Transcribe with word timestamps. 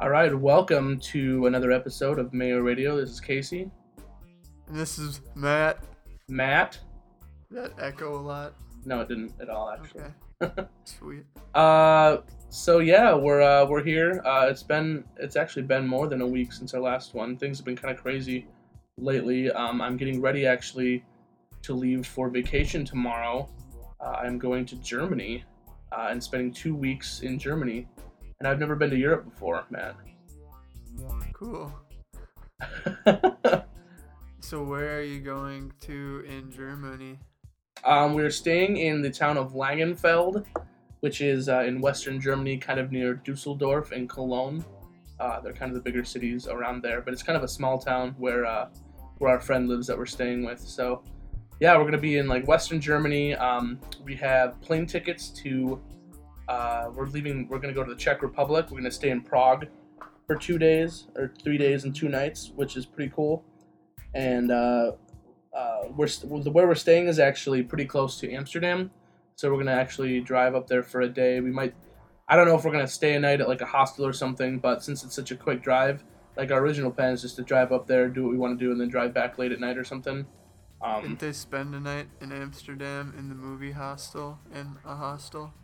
All 0.00 0.10
right, 0.10 0.34
welcome 0.34 0.98
to 1.00 1.46
another 1.46 1.72
episode 1.72 2.18
of 2.18 2.32
Mayo 2.34 2.58
Radio. 2.58 2.96
This 2.96 3.10
is 3.10 3.20
Casey, 3.20 3.70
And 4.68 4.76
this 4.76 4.98
is 4.98 5.22
Matt. 5.34 5.82
Matt. 6.28 6.78
That 7.50 7.72
echo 7.80 8.18
a 8.18 8.20
lot. 8.20 8.54
No, 8.84 9.00
it 9.00 9.08
didn't 9.08 9.32
at 9.40 9.48
all, 9.48 9.70
actually. 9.70 10.04
Okay. 10.42 10.64
Sweet. 10.84 11.24
Uh, 11.54 12.18
so 12.50 12.80
yeah, 12.80 13.14
we're 13.14 13.40
uh, 13.40 13.64
we're 13.66 13.82
here. 13.82 14.20
Uh, 14.24 14.46
it's 14.50 14.62
been 14.62 15.04
it's 15.16 15.34
actually 15.36 15.62
been 15.62 15.86
more 15.86 16.06
than 16.08 16.20
a 16.20 16.26
week 16.26 16.52
since 16.52 16.74
our 16.74 16.80
last 16.80 17.14
one. 17.14 17.36
Things 17.36 17.58
have 17.58 17.64
been 17.64 17.76
kind 17.76 17.94
of 17.96 18.02
crazy 18.02 18.46
lately. 18.98 19.50
Um, 19.50 19.80
I'm 19.80 19.96
getting 19.96 20.20
ready 20.20 20.46
actually 20.46 21.04
to 21.62 21.72
leave 21.72 22.06
for 22.06 22.28
vacation 22.28 22.84
tomorrow. 22.84 23.48
Uh, 24.00 24.16
I'm 24.22 24.38
going 24.38 24.66
to 24.66 24.76
Germany 24.76 25.42
uh, 25.90 26.08
and 26.10 26.22
spending 26.22 26.52
two 26.52 26.74
weeks 26.76 27.20
in 27.20 27.38
Germany, 27.38 27.88
and 28.38 28.48
I've 28.48 28.58
never 28.58 28.76
been 28.76 28.90
to 28.90 28.96
Europe 28.96 29.24
before, 29.24 29.64
man. 29.70 29.94
Cool. 31.32 31.72
So 34.46 34.62
where 34.62 34.98
are 34.98 35.02
you 35.02 35.18
going 35.18 35.72
to 35.80 36.24
in 36.28 36.52
Germany? 36.52 37.18
Um, 37.82 38.14
we're 38.14 38.30
staying 38.30 38.76
in 38.76 39.02
the 39.02 39.10
town 39.10 39.36
of 39.36 39.54
Langenfeld, 39.54 40.44
which 41.00 41.20
is 41.20 41.48
uh, 41.48 41.64
in 41.64 41.80
western 41.80 42.20
Germany, 42.20 42.56
kind 42.56 42.78
of 42.78 42.92
near 42.92 43.14
Dusseldorf 43.14 43.90
and 43.90 44.08
Cologne. 44.08 44.64
Uh, 45.18 45.40
they're 45.40 45.52
kind 45.52 45.72
of 45.72 45.74
the 45.74 45.80
bigger 45.80 46.04
cities 46.04 46.46
around 46.46 46.80
there, 46.80 47.00
but 47.00 47.12
it's 47.12 47.24
kind 47.24 47.36
of 47.36 47.42
a 47.42 47.48
small 47.48 47.76
town 47.76 48.14
where 48.18 48.46
uh, 48.46 48.68
where 49.18 49.32
our 49.32 49.40
friend 49.40 49.68
lives 49.68 49.88
that 49.88 49.98
we're 49.98 50.06
staying 50.06 50.44
with. 50.44 50.60
So, 50.60 51.02
yeah, 51.58 51.76
we're 51.76 51.84
gonna 51.84 51.98
be 51.98 52.18
in 52.18 52.28
like 52.28 52.46
western 52.46 52.80
Germany. 52.80 53.34
Um, 53.34 53.80
we 54.04 54.14
have 54.14 54.60
plane 54.60 54.86
tickets 54.86 55.30
to. 55.42 55.80
Uh, 56.48 56.90
we're 56.94 57.06
leaving. 57.08 57.48
We're 57.48 57.58
gonna 57.58 57.72
go 57.74 57.84
to 57.84 57.90
the 57.92 57.98
Czech 57.98 58.22
Republic. 58.22 58.66
We're 58.70 58.78
gonna 58.78 58.90
stay 58.90 59.10
in 59.10 59.20
Prague 59.20 59.66
for 60.26 60.36
two 60.36 60.58
days 60.58 61.06
or 61.16 61.32
three 61.42 61.58
days 61.58 61.84
and 61.84 61.94
two 61.94 62.08
nights, 62.08 62.52
which 62.54 62.76
is 62.76 62.86
pretty 62.86 63.12
cool. 63.14 63.44
And 64.14 64.50
uh, 64.50 64.92
uh, 65.56 65.82
we're 65.96 66.06
st- 66.06 66.30
where 66.52 66.66
we're 66.66 66.74
staying 66.74 67.08
is 67.08 67.18
actually 67.18 67.62
pretty 67.62 67.84
close 67.84 68.18
to 68.20 68.32
Amsterdam, 68.32 68.90
so 69.34 69.50
we're 69.50 69.58
gonna 69.58 69.72
actually 69.72 70.20
drive 70.20 70.54
up 70.54 70.66
there 70.66 70.82
for 70.82 71.00
a 71.00 71.08
day. 71.08 71.40
We 71.40 71.50
might, 71.50 71.74
I 72.28 72.36
don't 72.36 72.46
know 72.46 72.56
if 72.56 72.64
we're 72.64 72.72
gonna 72.72 72.86
stay 72.86 73.14
a 73.14 73.20
night 73.20 73.40
at 73.40 73.48
like 73.48 73.60
a 73.60 73.66
hostel 73.66 74.06
or 74.06 74.12
something, 74.12 74.58
but 74.58 74.82
since 74.82 75.04
it's 75.04 75.14
such 75.14 75.30
a 75.30 75.36
quick 75.36 75.62
drive, 75.62 76.04
like 76.36 76.50
our 76.50 76.60
original 76.60 76.90
plan 76.90 77.12
is 77.12 77.22
just 77.22 77.36
to 77.36 77.42
drive 77.42 77.72
up 77.72 77.86
there, 77.86 78.08
do 78.08 78.22
what 78.22 78.32
we 78.32 78.38
want 78.38 78.58
to 78.58 78.64
do, 78.64 78.70
and 78.70 78.80
then 78.80 78.88
drive 78.88 79.14
back 79.14 79.38
late 79.38 79.52
at 79.52 79.60
night 79.60 79.78
or 79.78 79.84
something. 79.84 80.26
Um, 80.82 81.02
Didn't 81.02 81.18
they 81.20 81.32
spend 81.32 81.74
a 81.74 81.80
night 81.80 82.08
in 82.20 82.32
Amsterdam 82.32 83.14
in 83.18 83.28
the 83.28 83.34
movie 83.34 83.72
hostel 83.72 84.38
in 84.54 84.76
a 84.84 84.94
hostel? 84.94 85.54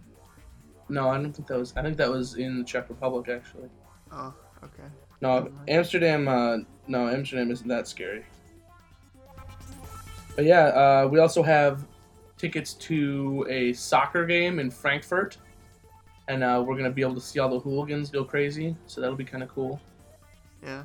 No, 0.93 1.09
I 1.09 1.17
don't 1.17 1.33
think 1.33 1.49
that 1.49 1.59
was. 1.59 1.75
I 1.77 1.83
think 1.83 1.97
that 1.97 2.11
was 2.11 2.35
in 2.37 2.59
the 2.59 2.65
Czech 2.65 2.89
Republic 2.89 3.29
actually. 3.29 3.69
Oh, 4.13 4.35
okay. 4.63 4.89
No, 5.21 5.51
Amsterdam. 5.69 6.29
Uh, 6.29 6.59
no, 6.87 7.09
Amsterdam 7.09 7.51
isn't 7.51 7.69
that 7.69 7.89
scary. 7.89 8.25
But 10.37 10.45
yeah, 10.45 10.67
uh, 10.67 11.09
we 11.11 11.19
also 11.19 11.43
have 11.43 11.87
tickets 12.37 12.75
to 12.75 13.47
a 13.49 13.73
soccer 13.73 14.27
game 14.27 14.59
in 14.59 14.71
Frankfurt, 14.71 15.39
and 16.29 16.45
uh, 16.45 16.63
we're 16.65 16.77
gonna 16.77 16.91
be 16.91 17.03
able 17.03 17.15
to 17.15 17.21
see 17.21 17.39
all 17.39 17.49
the 17.49 17.61
hooligans 17.61 18.11
go 18.11 18.25
crazy. 18.25 18.77
So 18.87 19.01
that'll 19.01 19.17
be 19.17 19.25
kind 19.25 19.43
of 19.43 19.49
cool. 19.49 19.81
Yeah. 20.63 20.85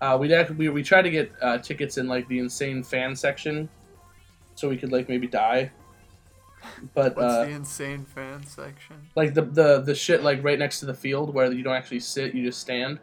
Uh, 0.00 0.16
we 0.20 0.32
actually 0.32 0.56
we, 0.56 0.68
we 0.68 0.82
tried 0.82 1.02
to 1.02 1.10
get 1.10 1.32
uh, 1.42 1.58
tickets 1.58 1.98
in 1.98 2.06
like 2.06 2.28
the 2.28 2.38
insane 2.38 2.82
fan 2.82 3.16
section, 3.16 3.68
so 4.54 4.68
we 4.68 4.76
could 4.76 4.92
like 4.92 5.08
maybe 5.08 5.26
die. 5.26 5.70
But 6.94 7.16
What's 7.16 7.34
uh, 7.34 7.44
the 7.44 7.50
insane 7.50 8.04
fan 8.04 8.44
section? 8.46 8.96
like 9.16 9.34
the 9.34 9.42
the 9.42 9.80
the 9.80 9.94
shit 9.94 10.22
like 10.22 10.42
right 10.44 10.58
next 10.58 10.80
to 10.80 10.86
the 10.86 10.94
field 10.94 11.34
where 11.34 11.50
you 11.52 11.62
don't 11.62 11.74
actually 11.74 12.00
sit, 12.00 12.34
you 12.34 12.44
just 12.44 12.60
stand. 12.60 12.98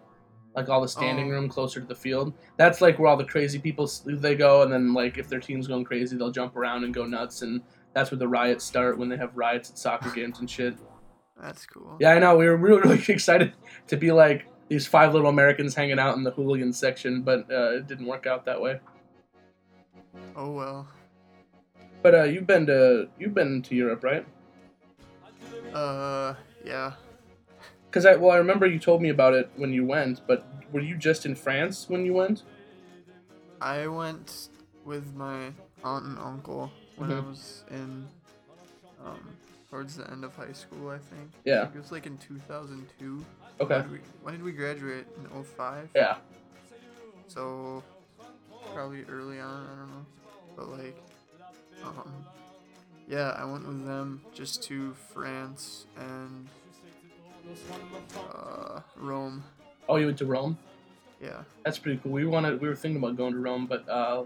Like 0.55 0.67
all 0.67 0.81
the 0.81 0.87
standing 0.87 1.27
Oh. 1.27 1.35
room 1.35 1.47
closer 1.49 1.79
to 1.79 1.85
the 1.85 1.95
field. 1.95 2.33
That's 2.57 2.81
like 2.81 2.99
where 2.99 3.07
all 3.07 3.15
the 3.15 3.23
crazy 3.23 3.57
people 3.57 3.89
they 4.05 4.35
go, 4.35 4.63
and 4.63 4.71
then 4.71 4.93
like 4.93 5.17
if 5.17 5.29
their 5.29 5.39
team's 5.39 5.67
going 5.67 5.85
crazy, 5.85 6.17
they'll 6.17 6.31
jump 6.31 6.57
around 6.57 6.83
and 6.83 6.93
go 6.93 7.05
nuts, 7.05 7.41
and 7.41 7.61
that's 7.93 8.11
where 8.11 8.17
the 8.19 8.27
riots 8.27 8.65
start 8.65 8.97
when 8.97 9.07
they 9.07 9.15
have 9.17 9.35
riots 9.37 9.69
at 9.69 9.77
soccer 9.77 10.09
games 10.11 10.39
and 10.39 10.49
shit. 10.49 10.75
That's 11.41 11.65
cool. 11.65 11.95
Yeah, 11.99 12.11
I 12.11 12.19
know. 12.19 12.35
We 12.35 12.47
were 12.47 12.57
really 12.57 12.81
really 12.89 13.03
excited 13.07 13.53
to 13.87 13.95
be 13.95 14.11
like 14.11 14.45
these 14.67 14.85
five 14.87 15.13
little 15.13 15.29
Americans 15.29 15.73
hanging 15.73 15.99
out 15.99 16.17
in 16.17 16.23
the 16.23 16.31
hooligan 16.31 16.73
section, 16.73 17.21
but 17.21 17.49
uh, 17.49 17.77
it 17.77 17.87
didn't 17.87 18.05
work 18.05 18.27
out 18.27 18.43
that 18.45 18.61
way. 18.61 18.79
Oh 20.35 20.51
well. 20.51 20.87
But 22.01 22.15
uh, 22.15 22.23
you've 22.23 22.47
been 22.47 22.65
to 22.67 23.07
you've 23.19 23.33
been 23.33 23.61
to 23.63 23.75
Europe, 23.75 24.03
right? 24.03 24.25
Uh, 25.73 26.33
yeah. 26.65 26.93
Because 27.89 28.05
I 28.05 28.15
well, 28.15 28.31
I 28.31 28.37
remember 28.37 28.65
you 28.65 28.79
told 28.79 29.01
me 29.01 29.09
about 29.09 29.33
it 29.33 29.49
when 29.55 29.71
you 29.73 29.85
went, 29.85 30.21
but 30.27 30.45
were 30.71 30.81
you 30.81 30.95
just 30.95 31.25
in 31.25 31.35
France 31.35 31.87
when 31.89 32.05
you 32.05 32.13
went? 32.13 32.43
I 33.61 33.87
went 33.87 34.49
with 34.83 35.13
my 35.15 35.51
aunt 35.83 36.05
and 36.05 36.17
uncle 36.17 36.71
when 36.95 37.11
I 37.11 37.15
Mhm. 37.15 37.29
was 37.29 37.63
in 37.69 38.07
um 39.05 39.37
towards 39.69 39.95
the 39.95 40.09
end 40.11 40.23
of 40.25 40.35
high 40.35 40.51
school, 40.53 40.89
I 40.89 40.97
think. 40.97 41.29
I 41.33 41.49
Yeah. 41.49 41.63
think 41.65 41.75
it 41.75 41.81
was 41.81 41.91
like 41.91 42.05
in 42.07 42.17
2002. 42.17 43.23
Okay. 43.61 43.75
When 43.75 43.81
did 43.83 43.91
we, 43.91 43.99
when 44.23 44.33
did 44.33 44.43
we 44.43 44.51
graduate? 44.51 45.05
In 45.17 45.43
05? 45.43 45.89
Yeah. 45.95 46.17
So 47.27 47.83
probably 48.73 49.03
early 49.07 49.39
on, 49.39 49.65
I 49.67 49.75
don't 49.75 49.89
know. 49.91 50.05
But 50.57 50.69
like 50.71 50.97
um 51.83 52.11
yeah, 53.07 53.35
I 53.37 53.43
went 53.45 53.67
with 53.67 53.85
them 53.85 54.21
just 54.33 54.63
to 54.63 54.93
France 55.13 55.85
and 55.97 56.47
uh 58.33 58.79
Rome. 58.95 59.43
Oh, 59.89 59.97
you 59.97 60.05
went 60.05 60.17
to 60.19 60.25
Rome. 60.25 60.57
Yeah. 61.21 61.43
That's 61.63 61.77
pretty 61.77 61.99
cool. 62.01 62.11
We 62.11 62.25
wanted 62.25 62.59
we 62.61 62.67
were 62.67 62.75
thinking 62.75 63.01
about 63.01 63.15
going 63.15 63.33
to 63.33 63.39
Rome, 63.39 63.67
but 63.67 63.87
uh, 63.87 64.23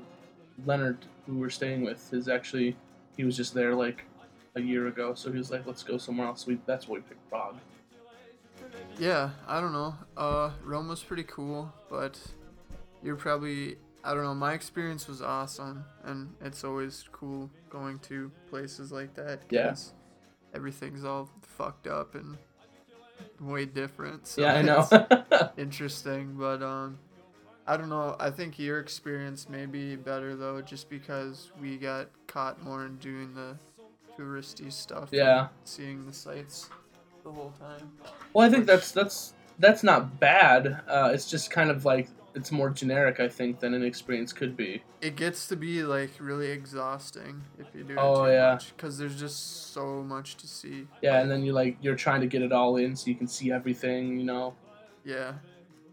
Leonard, 0.65 0.97
who 1.25 1.35
we're 1.35 1.49
staying 1.49 1.83
with, 1.83 2.13
is 2.13 2.27
actually 2.27 2.75
he 3.17 3.23
was 3.23 3.35
just 3.35 3.53
there 3.53 3.73
like 3.73 4.03
a 4.55 4.61
year 4.61 4.87
ago, 4.87 5.13
so 5.13 5.31
he 5.31 5.37
was 5.37 5.51
like, 5.51 5.65
"Let's 5.65 5.83
go 5.83 5.97
somewhere 5.97 6.27
else." 6.27 6.47
We 6.47 6.59
that's 6.65 6.87
why 6.87 6.95
we 6.95 7.01
picked 7.01 7.29
Prague. 7.29 7.55
Yeah, 8.97 9.31
I 9.47 9.59
don't 9.59 9.73
know. 9.73 9.95
Uh 10.15 10.51
Rome 10.63 10.87
was 10.87 11.03
pretty 11.03 11.23
cool, 11.23 11.73
but 11.89 12.19
you're 13.03 13.17
probably 13.17 13.77
I 14.05 14.13
don't 14.13 14.23
know, 14.23 14.35
my 14.35 14.53
experience 14.53 15.07
was 15.07 15.21
awesome 15.21 15.83
and 16.03 16.33
it's 16.41 16.63
always 16.63 17.03
cool 17.11 17.49
going 17.69 17.99
to 17.99 18.31
places 18.49 18.91
like 18.91 19.15
that 19.15 19.41
Yeah. 19.49 19.69
'cause 19.69 19.93
everything's 20.53 21.03
all 21.03 21.29
fucked 21.41 21.87
up 21.87 22.13
and 22.15 22.37
way 23.39 23.65
different. 23.65 24.27
So 24.27 24.41
yeah, 24.41 24.53
I 24.53 24.61
know. 25.41 25.51
interesting, 25.57 26.35
but 26.37 26.61
um, 26.61 26.97
I 27.67 27.77
don't 27.77 27.89
know. 27.89 28.15
I 28.19 28.29
think 28.29 28.59
your 28.59 28.79
experience 28.79 29.49
may 29.49 29.65
be 29.65 29.95
better 29.95 30.35
though, 30.35 30.61
just 30.61 30.89
because 30.89 31.51
we 31.59 31.77
got 31.77 32.07
caught 32.27 32.63
more 32.63 32.85
in 32.85 32.97
doing 32.97 33.33
the 33.33 33.57
touristy 34.17 34.71
stuff. 34.71 35.09
Yeah. 35.11 35.47
seeing 35.63 36.05
the 36.05 36.13
sights 36.13 36.69
the 37.23 37.31
whole 37.31 37.53
time. 37.59 37.91
well, 38.33 38.47
I 38.47 38.51
think 38.51 38.65
that's 38.67 38.91
that's 38.91 39.33
that's 39.57 39.81
not 39.83 40.19
bad. 40.19 40.81
Uh, 40.87 41.09
it's 41.13 41.29
just 41.29 41.49
kind 41.49 41.71
of 41.71 41.85
like 41.85 42.07
it's 42.35 42.51
more 42.51 42.69
generic, 42.69 43.19
I 43.19 43.27
think, 43.29 43.59
than 43.59 43.73
an 43.73 43.83
experience 43.83 44.33
could 44.33 44.55
be. 44.57 44.83
It 45.01 45.15
gets 45.15 45.47
to 45.47 45.55
be 45.55 45.83
like 45.83 46.11
really 46.19 46.51
exhausting 46.51 47.41
if 47.57 47.67
you 47.73 47.83
do 47.83 47.93
it 47.93 47.99
Oh, 47.99 48.25
too 48.25 48.31
yeah. 48.31 48.51
much, 48.53 48.75
because 48.75 48.97
there's 48.97 49.17
just 49.19 49.71
so 49.73 50.03
much 50.03 50.35
to 50.37 50.47
see. 50.47 50.87
Yeah, 51.01 51.21
and 51.21 51.31
then 51.31 51.43
you 51.43 51.53
like 51.53 51.77
you're 51.81 51.95
trying 51.95 52.21
to 52.21 52.27
get 52.27 52.41
it 52.41 52.51
all 52.51 52.75
in 52.77 52.95
so 52.95 53.07
you 53.07 53.15
can 53.15 53.27
see 53.27 53.51
everything, 53.51 54.17
you 54.19 54.25
know. 54.25 54.53
Yeah, 55.03 55.33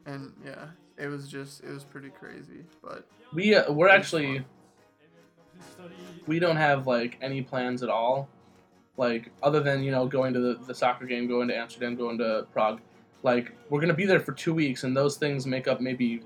and 0.06 0.32
yeah, 0.44 0.66
it 0.98 1.06
was 1.08 1.28
just 1.28 1.62
it 1.62 1.70
was 1.70 1.84
pretty 1.84 2.10
crazy, 2.10 2.64
but 2.82 3.06
We 3.32 3.54
uh, 3.54 3.72
we're 3.72 3.88
actually 3.88 4.44
we 6.26 6.38
don't 6.38 6.56
have 6.56 6.86
like 6.86 7.18
any 7.20 7.42
plans 7.42 7.82
at 7.82 7.88
all, 7.88 8.28
like 8.96 9.30
other 9.42 9.60
than 9.60 9.82
you 9.82 9.90
know 9.90 10.06
going 10.06 10.32
to 10.34 10.40
the, 10.40 10.54
the 10.66 10.74
soccer 10.74 11.06
game, 11.06 11.26
going 11.28 11.48
to 11.48 11.56
Amsterdam, 11.56 11.94
going 11.96 12.18
to 12.18 12.46
Prague. 12.52 12.80
Like 13.22 13.52
we're 13.70 13.80
gonna 13.80 13.94
be 13.94 14.06
there 14.06 14.18
for 14.20 14.32
two 14.32 14.52
weeks, 14.54 14.82
and 14.84 14.96
those 14.96 15.16
things 15.16 15.46
make 15.46 15.68
up 15.68 15.80
maybe 15.80 16.22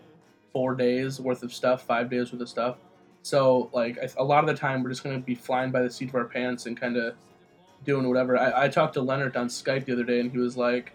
four 0.56 0.75
days 0.75 1.20
worth 1.20 1.43
of 1.43 1.53
stuff, 1.53 1.82
five 1.82 2.08
days 2.08 2.32
worth 2.32 2.41
of 2.41 2.49
stuff. 2.49 2.79
So 3.20 3.69
like 3.75 3.99
I, 3.99 4.08
a 4.17 4.25
lot 4.25 4.43
of 4.43 4.47
the 4.47 4.55
time 4.55 4.82
we're 4.82 4.88
just 4.88 5.05
gonna 5.05 5.19
be 5.19 5.35
flying 5.35 5.70
by 5.70 5.82
the 5.82 5.91
seat 5.91 6.08
of 6.08 6.14
our 6.14 6.25
pants 6.25 6.64
and 6.64 6.81
kind 6.81 6.97
of 6.97 7.14
doing 7.85 8.08
whatever. 8.08 8.38
I, 8.38 8.64
I 8.64 8.69
talked 8.69 8.94
to 8.94 9.03
Leonard 9.03 9.37
on 9.37 9.49
Skype 9.49 9.85
the 9.85 9.93
other 9.93 10.03
day, 10.03 10.19
and 10.19 10.32
he 10.32 10.38
was 10.38 10.56
like, 10.56 10.94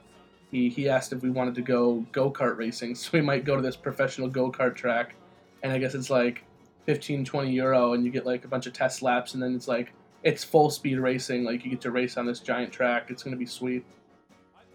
he 0.49 0.67
he 0.67 0.89
asked 0.89 1.13
if 1.13 1.21
we 1.21 1.29
wanted 1.29 1.53
to 1.53 1.61
go 1.61 2.03
go 2.11 2.31
kart 2.31 2.57
racing, 2.57 2.95
so 2.95 3.11
we 3.13 3.21
might 3.21 3.45
go 3.45 3.55
to 3.55 3.61
this 3.61 3.75
professional 3.75 4.27
go 4.27 4.51
kart 4.51 4.75
track, 4.75 5.13
and 5.61 5.71
I 5.71 5.77
guess 5.77 5.93
it's 5.93 6.09
like 6.09 6.43
15, 6.87 7.23
20 7.23 7.51
euro, 7.51 7.93
and 7.93 8.03
you 8.03 8.09
get 8.09 8.25
like 8.25 8.43
a 8.45 8.47
bunch 8.47 8.65
of 8.65 8.73
test 8.73 9.03
laps, 9.03 9.35
and 9.35 9.43
then 9.43 9.53
it's 9.53 9.67
like 9.67 9.93
it's 10.23 10.43
full 10.43 10.71
speed 10.71 10.97
racing. 10.97 11.43
Like 11.43 11.63
you 11.63 11.69
get 11.69 11.81
to 11.81 11.91
race 11.91 12.17
on 12.17 12.25
this 12.25 12.39
giant 12.39 12.73
track. 12.73 13.11
It's 13.11 13.21
gonna 13.21 13.35
be 13.37 13.45
sweet. 13.45 13.85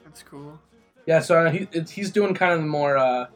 That's 0.04 0.22
cool. 0.22 0.60
Yeah, 1.06 1.18
so 1.18 1.44
uh, 1.44 1.50
he 1.50 1.66
it's, 1.72 1.90
he's 1.90 2.12
doing 2.12 2.34
kind 2.34 2.52
of 2.52 2.60
the 2.60 2.66
more. 2.66 2.96
Uh, 2.96 3.26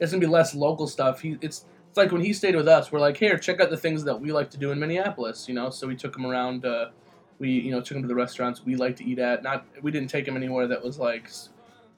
it's 0.00 0.12
gonna 0.12 0.20
be 0.20 0.26
less 0.26 0.54
local 0.54 0.86
stuff. 0.86 1.20
He 1.20 1.38
it's 1.40 1.64
it's 1.88 1.96
like 1.96 2.12
when 2.12 2.20
he 2.20 2.32
stayed 2.32 2.54
with 2.56 2.68
us, 2.68 2.92
we're 2.92 3.00
like, 3.00 3.16
here, 3.16 3.36
check 3.38 3.60
out 3.60 3.68
the 3.70 3.76
things 3.76 4.04
that 4.04 4.20
we 4.20 4.32
like 4.32 4.48
to 4.50 4.58
do 4.58 4.70
in 4.70 4.78
Minneapolis. 4.78 5.48
You 5.48 5.54
know, 5.54 5.70
so 5.70 5.86
we 5.86 5.96
took 5.96 6.16
him 6.16 6.24
around. 6.26 6.64
Uh, 6.64 6.90
we 7.38 7.50
you 7.50 7.70
know 7.70 7.80
took 7.80 7.96
him 7.96 8.02
to 8.02 8.08
the 8.08 8.14
restaurants 8.14 8.64
we 8.64 8.76
like 8.76 8.96
to 8.96 9.04
eat 9.04 9.18
at. 9.18 9.42
Not 9.42 9.64
we 9.82 9.90
didn't 9.90 10.10
take 10.10 10.26
him 10.26 10.36
anywhere 10.36 10.66
that 10.68 10.82
was 10.84 10.98
like 10.98 11.28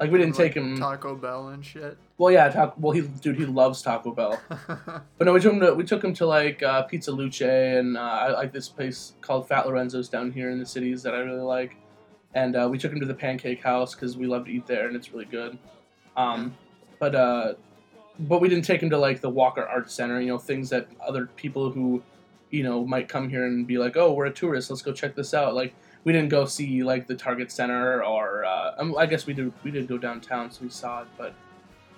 Like 0.00 0.10
we 0.10 0.18
didn't 0.18 0.36
Like 0.38 0.54
take 0.54 0.54
him. 0.54 0.78
Taco 0.78 1.14
Bell 1.14 1.48
and 1.48 1.64
shit. 1.64 1.96
Well, 2.18 2.30
yeah, 2.32 2.48
taco, 2.48 2.74
well, 2.78 2.92
he 2.92 3.00
dude, 3.02 3.36
he 3.36 3.46
loves 3.46 3.82
Taco 3.82 4.12
Bell. 4.12 4.40
But 5.18 5.24
no, 5.26 5.32
we 5.32 5.40
took 5.40 5.52
him 5.52 5.60
to 5.60 5.74
we 5.74 5.84
took 5.84 6.02
him 6.04 6.14
to 6.14 6.26
like 6.26 6.62
uh, 6.62 6.82
Pizza 6.82 7.10
Luce 7.12 7.40
and 7.42 7.96
uh, 7.96 8.00
I 8.00 8.32
like 8.32 8.52
this 8.52 8.68
place 8.68 9.14
called 9.20 9.48
Fat 9.48 9.66
Lorenzo's 9.66 10.08
down 10.08 10.30
here 10.32 10.50
in 10.50 10.58
the 10.58 10.66
cities 10.66 11.02
that 11.02 11.14
I 11.14 11.18
really 11.18 11.40
like, 11.42 11.76
and 12.34 12.54
uh, 12.56 12.68
we 12.70 12.78
took 12.78 12.92
him 12.92 13.00
to 13.00 13.06
the 13.06 13.14
Pancake 13.14 13.62
House 13.62 13.94
because 13.94 14.16
we 14.16 14.26
love 14.26 14.44
to 14.46 14.52
eat 14.52 14.66
there 14.66 14.86
and 14.86 14.94
it's 14.96 15.12
really 15.12 15.24
good. 15.24 15.58
Um, 16.16 16.54
but 17.00 17.14
uh, 17.14 17.54
but 18.18 18.40
we 18.40 18.48
didn't 18.48 18.64
take 18.64 18.82
him 18.82 18.90
to 18.90 18.98
like 18.98 19.20
the 19.20 19.30
Walker 19.30 19.66
Art 19.66 19.90
Center, 19.90 20.20
you 20.20 20.28
know, 20.28 20.38
things 20.38 20.70
that 20.70 20.86
other 21.00 21.26
people 21.36 21.70
who, 21.70 22.02
you 22.50 22.62
know, 22.62 22.84
might 22.84 23.08
come 23.08 23.28
here 23.28 23.44
and 23.44 23.66
be 23.66 23.78
like, 23.78 23.96
oh, 23.96 24.12
we're 24.12 24.26
a 24.26 24.32
tourist, 24.32 24.70
let's 24.70 24.82
go 24.82 24.92
check 24.92 25.14
this 25.14 25.34
out. 25.34 25.54
Like 25.54 25.74
we 26.04 26.12
didn't 26.12 26.28
go 26.28 26.44
see 26.44 26.82
like 26.82 27.06
the 27.06 27.14
Target 27.14 27.50
Center 27.50 28.02
or 28.04 28.44
uh, 28.44 28.74
um, 28.78 28.96
I 28.96 29.06
guess 29.06 29.26
we 29.26 29.34
did 29.34 29.52
we 29.62 29.70
did 29.70 29.88
go 29.88 29.98
downtown, 29.98 30.50
so 30.50 30.62
we 30.62 30.70
saw 30.70 31.02
it, 31.02 31.08
but 31.16 31.34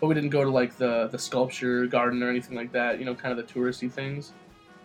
but 0.00 0.08
we 0.08 0.14
didn't 0.14 0.31
go 0.31 0.44
to 0.44 0.50
like 0.50 0.76
the 0.76 1.08
the 1.08 1.19
sculpture 1.19 1.87
garden 1.87 2.22
or 2.22 2.28
anything 2.28 2.56
like 2.56 2.72
that. 2.72 2.99
You 2.99 3.05
know, 3.06 3.14
kind 3.14 3.38
of 3.38 3.46
the 3.46 3.52
touristy 3.52 3.90
things. 3.90 4.32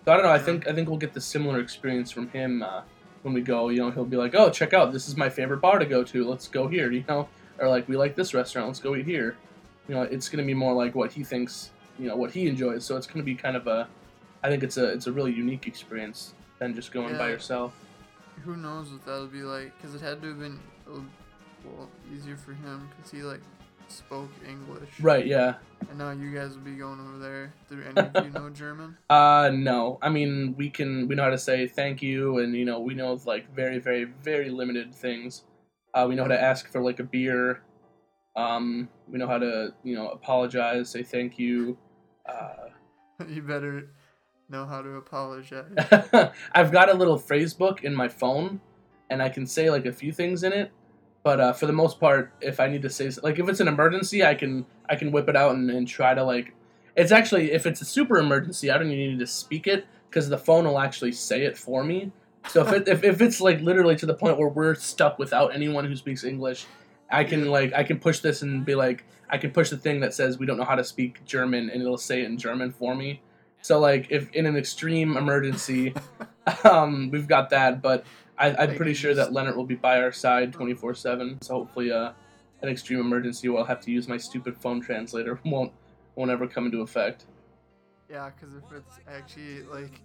So 0.06 0.14
I 0.14 0.16
don't 0.16 0.26
know. 0.26 0.32
I 0.32 0.40
think 0.40 0.68
I 0.68 0.74
think 0.74 0.88
we'll 0.88 0.98
get 0.98 1.14
the 1.14 1.22
similar 1.22 1.60
experience 1.60 2.12
from 2.12 2.30
him 2.30 2.64
uh, 2.64 2.82
when 3.24 3.34
we 3.34 3.42
go. 3.42 3.70
You 3.70 3.80
know, 3.80 3.92
he'll 3.92 4.06
be 4.06 4.18
like, 4.18 4.36
"Oh, 4.36 4.50
check 4.50 4.74
out! 4.74 4.94
This 4.94 5.08
is 5.08 5.18
my 5.18 5.30
favorite 5.30 5.62
bar 5.62 5.80
to 5.80 5.86
go 5.86 6.04
to. 6.04 6.28
Let's 6.28 6.48
go 6.48 6.68
here." 6.68 6.92
You 7.00 7.04
know, 7.08 7.28
or 7.60 7.68
like, 7.68 7.88
"We 7.90 7.98
like 7.98 8.16
this 8.16 8.34
restaurant. 8.34 8.68
Let's 8.68 8.80
go 8.80 8.96
eat 8.96 9.06
here." 9.06 9.36
You 9.90 9.96
know, 9.96 10.04
it's 10.04 10.30
gonna 10.30 10.44
be 10.44 10.54
more 10.54 10.74
like 10.74 10.96
what 10.96 11.12
he 11.12 11.24
thinks. 11.24 11.72
You 11.98 12.08
know, 12.08 12.16
what 12.16 12.32
he 12.32 12.48
enjoys. 12.48 12.86
So 12.86 12.96
it's 12.96 13.08
gonna 13.08 13.24
be 13.24 13.36
kind 13.36 13.58
of 13.58 13.68
a. 13.68 13.90
I 14.44 14.50
think 14.50 14.64
it's 14.64 14.78
a 14.78 14.86
it's 14.86 15.08
a 15.08 15.12
really 15.12 15.34
unique 15.34 15.68
experience 15.68 16.34
than 16.60 16.76
just 16.76 16.92
going 16.92 17.18
by 17.18 17.30
yourself. 17.30 17.74
Who 18.46 18.56
knows 18.56 18.92
what 18.92 19.04
that'll 19.06 19.28
be 19.28 19.42
like? 19.42 19.76
Because 19.76 19.96
it 19.96 20.02
had 20.02 20.22
to 20.22 20.30
have 20.30 20.40
been 20.40 20.60
well 21.66 21.90
easier 22.16 22.38
for 22.38 22.54
him 22.54 22.88
because 22.96 23.12
he 23.12 23.24
like 23.24 23.42
spoke 23.88 24.30
English. 24.48 24.90
Right? 25.02 25.26
Yeah. 25.26 25.56
And 25.90 25.98
now 25.98 26.12
you 26.12 26.34
guys 26.34 26.52
will 26.52 26.62
be 26.62 26.76
going 26.76 27.00
over 27.00 27.18
there. 27.18 27.54
Do 27.70 27.82
any 27.82 28.10
of 28.10 28.26
you 28.26 28.32
know 28.32 28.50
German? 28.50 28.98
Uh, 29.10 29.50
no. 29.54 29.98
I 30.02 30.10
mean, 30.10 30.56
we 30.58 30.70
can 30.70 31.08
we 31.08 31.16
know 31.16 31.24
how 31.24 31.30
to 31.30 31.38
say 31.38 31.68
thank 31.68 32.02
you, 32.02 32.38
and 32.40 32.56
you 32.56 32.66
know 32.66 32.80
we 32.80 32.94
know 32.94 33.20
like 33.26 33.54
very 33.54 33.80
very 33.80 34.04
very 34.04 34.50
limited 34.50 34.94
things. 34.94 35.44
Uh, 35.94 36.06
we 36.08 36.16
know 36.16 36.24
how 36.24 36.30
to 36.30 36.42
ask 36.42 36.72
for 36.72 36.82
like 36.82 37.00
a 37.00 37.04
beer. 37.04 37.62
Um, 38.36 38.90
we 39.08 39.18
know 39.18 39.28
how 39.28 39.40
to 39.40 39.74
you 39.84 39.96
know 39.96 40.10
apologize, 40.10 40.90
say 40.90 41.04
thank 41.04 41.38
you. 41.38 41.78
Uh, 42.26 42.70
you 43.28 43.42
better 43.42 43.90
know 44.50 44.66
how 44.66 44.82
to 44.82 44.90
apologize. 44.92 45.66
I've 46.54 46.72
got 46.72 46.90
a 46.90 46.94
little 46.94 47.18
phrase 47.18 47.54
book 47.54 47.84
in 47.84 47.96
my 47.96 48.08
phone, 48.08 48.62
and 49.10 49.22
I 49.22 49.30
can 49.30 49.46
say 49.46 49.70
like 49.70 49.86
a 49.86 49.94
few 49.94 50.12
things 50.12 50.44
in 50.44 50.54
it. 50.54 50.72
But 51.24 51.40
uh, 51.40 51.54
for 51.54 51.66
the 51.66 51.74
most 51.74 52.00
part, 52.00 52.32
if 52.42 52.60
I 52.60 52.68
need 52.68 52.82
to 52.84 52.90
say 52.90 53.10
like 53.22 53.40
if 53.40 53.50
it's 53.50 53.60
an 53.60 53.68
emergency, 53.68 54.24
I 54.24 54.36
can 54.36 54.66
I 54.90 54.96
can 54.96 55.12
whip 55.12 55.28
it 55.30 55.36
out 55.36 55.56
and, 55.56 55.70
and 55.70 55.88
try 55.88 56.14
to 56.14 56.24
like. 56.24 56.54
It's 56.96 57.12
actually 57.12 57.52
if 57.52 57.66
it's 57.66 57.82
a 57.82 57.86
super 57.86 58.18
emergency, 58.18 58.72
I 58.72 58.78
don't 58.78 58.90
even 58.92 59.12
need 59.12 59.20
to 59.20 59.28
speak 59.28 59.68
it 59.68 59.86
because 60.10 60.30
the 60.30 60.38
phone 60.38 60.66
will 60.66 60.80
actually 60.80 61.12
say 61.12 61.44
it 61.44 61.58
for 61.58 61.84
me. 61.84 62.12
So 62.48 62.66
if 62.66 62.74
it 62.74 62.88
if, 62.88 63.04
if 63.04 63.22
it's 63.22 63.42
like 63.42 63.60
literally 63.62 63.96
to 63.98 64.06
the 64.06 64.14
point 64.14 64.38
where 64.38 64.48
we're 64.48 64.76
stuck 64.76 65.20
without 65.20 65.54
anyone 65.54 65.86
who 65.86 65.96
speaks 65.96 66.24
English, 66.24 66.66
I 67.12 67.24
can 67.24 67.48
like 67.48 67.74
I 67.74 67.84
can 67.84 68.00
push 68.00 68.20
this 68.20 68.42
and 68.42 68.66
be 68.66 68.76
like 68.76 69.04
I 69.30 69.38
can 69.38 69.52
push 69.52 69.70
the 69.70 69.78
thing 69.78 70.00
that 70.02 70.14
says 70.14 70.38
we 70.38 70.46
don't 70.46 70.58
know 70.58 70.64
how 70.64 70.76
to 70.76 70.84
speak 70.84 71.24
German 71.26 71.70
and 71.70 71.82
it'll 71.82 71.98
say 71.98 72.22
it 72.22 72.26
in 72.26 72.38
German 72.38 72.72
for 72.72 72.96
me. 72.96 73.22
So 73.62 73.80
like 73.80 74.08
if 74.10 74.32
in 74.32 74.46
an 74.46 74.56
extreme 74.56 75.18
emergency, 75.18 75.94
um, 76.64 77.10
we've 77.12 77.28
got 77.28 77.50
that. 77.50 77.82
But 77.82 78.06
I, 78.38 78.56
I'm 78.56 78.76
pretty 78.76 78.94
sure 78.94 79.14
that 79.14 79.34
Leonard 79.34 79.56
will 79.56 79.66
be 79.66 79.76
by 79.76 80.02
our 80.02 80.12
side 80.12 80.54
24 80.54 80.94
seven. 80.96 81.42
So 81.42 81.56
hopefully, 81.56 81.92
uh, 81.92 82.14
an 82.62 82.70
extreme 82.70 83.00
emergency 83.00 83.50
where 83.50 83.60
I'll 83.60 83.66
have 83.66 83.82
to 83.82 83.92
use 83.92 84.08
my 84.08 84.18
stupid 84.18 84.58
phone 84.58 84.82
translator 84.82 85.40
won't 85.46 85.74
won't 86.16 86.32
ever 86.32 86.48
come 86.48 86.66
into 86.66 86.82
effect. 86.82 87.26
yeah, 88.10 88.30
because 88.30 88.56
if 88.56 88.64
it's 88.72 89.00
actually 89.08 89.64
like 89.64 90.02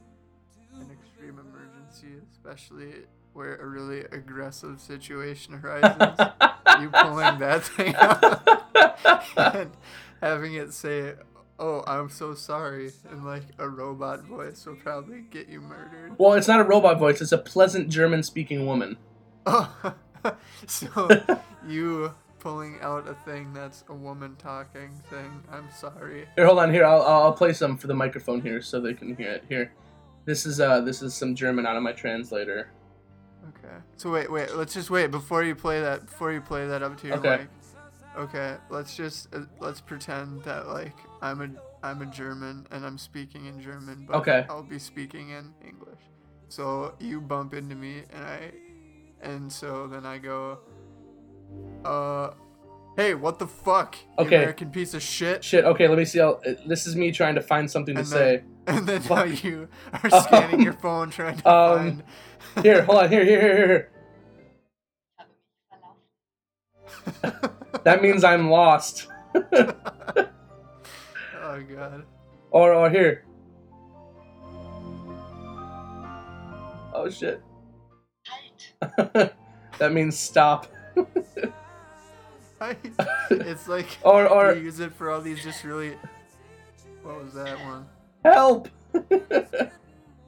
an 0.75 0.91
extreme 0.91 1.39
emergency, 1.39 2.21
especially 2.33 3.05
where 3.35 3.57
a 3.57 3.67
really 3.67 4.01
aggressive 4.01 4.81
situation 4.81 5.61
arises, 5.63 6.33
you 6.81 6.89
pulling 6.91 7.39
that 7.41 7.65
thing 7.65 7.95
out 7.97 9.27
and 9.57 9.71
having 10.23 10.55
it 10.55 10.73
say, 10.73 11.15
"Oh, 11.59 11.83
I'm 11.87 12.09
so 12.09 12.35
sorry," 12.35 12.93
in 13.11 13.25
like 13.25 13.43
a 13.59 13.69
robot 13.69 14.25
voice 14.25 14.65
will 14.65 14.77
probably 14.77 15.23
get 15.31 15.49
you 15.49 15.61
murdered. 15.61 16.15
well, 16.19 16.33
it's 16.35 16.49
not 16.49 16.61
a 16.61 16.65
robot 16.65 16.99
voice; 16.99 17.21
it's 17.21 17.33
a 17.33 17.39
pleasant 17.39 17.89
German-speaking 17.89 18.65
woman. 18.67 18.97
Oh, 19.47 19.95
so 20.67 21.09
you 21.67 22.15
pulling 22.39 22.79
out 22.83 23.09
a 23.09 23.15
thing 23.15 23.53
that's 23.53 23.85
a 23.89 23.95
woman 23.95 24.37
talking 24.37 24.91
thing. 25.11 25.43
I'm 25.51 25.69
sorry. 25.75 26.29
Here, 26.37 26.47
hold 26.47 26.59
on. 26.59 26.73
Here, 26.73 26.85
I'll, 26.85 27.03
I'll 27.03 27.23
I'll 27.25 27.33
play 27.33 27.53
some 27.53 27.77
for 27.77 27.89
the 27.89 27.95
microphone 27.95 28.41
here 28.41 28.61
so 28.63 28.81
they 28.81 28.95
can 28.95 29.17
hear 29.17 29.33
it. 29.33 29.45
Here, 29.49 29.73
this 30.25 30.47
is 30.47 30.61
uh 30.61 30.81
this 30.81 31.03
is 31.03 31.15
some 31.15 31.35
German 31.35 31.67
out 31.67 31.77
of 31.77 31.83
my 31.83 31.93
translator. 31.93 32.71
Okay. 33.49 33.75
So 33.97 34.11
wait, 34.11 34.31
wait. 34.31 34.55
Let's 34.55 34.75
just 34.75 34.91
wait 34.91 35.11
before 35.11 35.43
you 35.45 35.55
play 35.55 35.81
that. 35.81 36.07
Before 36.07 36.33
you 36.33 36.41
play 36.41 36.67
that 36.67 36.83
up 36.83 36.97
to 37.01 37.07
your 37.09 37.17
Okay. 37.19 37.37
mic. 37.39 37.49
Okay. 38.17 38.57
Let's 38.71 38.97
just 38.97 39.35
uh, 39.35 39.41
let's 39.61 39.81
pretend 39.81 40.43
that 40.45 40.69
like 40.69 40.97
I'm 41.21 41.41
a 41.43 41.49
I'm 41.87 42.01
a 42.03 42.07
German 42.07 42.67
and 42.71 42.85
I'm 42.87 42.97
speaking 42.99 43.47
in 43.47 43.61
German, 43.61 44.07
but 44.07 44.17
Okay. 44.17 44.47
I'll 44.49 44.63
be 44.63 44.79
speaking 44.79 45.31
in 45.31 45.53
English. 45.67 46.01
So 46.49 46.95
you 47.01 47.21
bump 47.21 47.53
into 47.55 47.75
me 47.75 48.05
and 48.15 48.25
I, 48.25 48.53
and 49.21 49.53
so 49.53 49.87
then 49.89 50.07
I 50.07 50.19
go, 50.19 50.61
uh, 51.85 52.31
hey, 52.97 53.15
what 53.15 53.39
the 53.39 53.47
fuck? 53.47 53.97
Okay. 54.19 54.37
American 54.37 54.71
piece 54.71 54.95
of 54.95 55.03
shit. 55.03 55.43
Shit. 55.45 55.65
Okay, 55.65 55.89
let 55.89 55.99
me 55.99 56.05
see. 56.05 56.21
I'll, 56.21 56.41
this 56.67 56.87
is 56.87 56.97
me 56.97 57.11
trying 57.13 57.35
to 57.35 57.43
find 57.43 57.71
something 57.71 57.95
to 57.97 58.01
And 58.01 58.09
say. 58.09 58.45
and 58.69 58.87
then 58.87 59.03
now 59.11 59.25
you 59.25 59.69
are 59.93 60.11
scanning 60.11 60.63
your 60.63 60.75
Um, 60.75 60.79
phone 60.79 61.11
trying 61.11 61.39
to 61.39 61.51
um, 61.51 62.03
find. 62.55 62.65
Here, 62.65 62.83
hold 62.85 62.99
on. 62.99 63.11
Here, 63.11 63.25
here, 63.25 63.41
here, 63.41 63.57
here. 63.57 63.91
That 67.85 68.03
means 68.03 68.25
I'm 68.25 68.51
lost. 68.51 69.09
oh 69.35 69.75
god. 71.43 72.05
Or, 72.51 72.73
or 72.73 72.91
here. 72.91 73.25
Oh 76.95 77.11
shit. 77.11 77.43
that 78.99 79.93
means 79.93 80.19
stop. 80.19 80.67
It's 83.31 83.69
like 83.69 83.99
Or, 84.03 84.27
or 84.29 84.55
you 84.55 84.63
use 84.63 84.81
it 84.81 84.95
for 84.95 85.11
all 85.11 85.21
these 85.21 85.43
just 85.43 85.65
really. 85.65 85.97
What 87.03 87.23
was 87.23 87.35
that 87.35 87.59
one? 87.61 87.87
Help. 88.25 88.69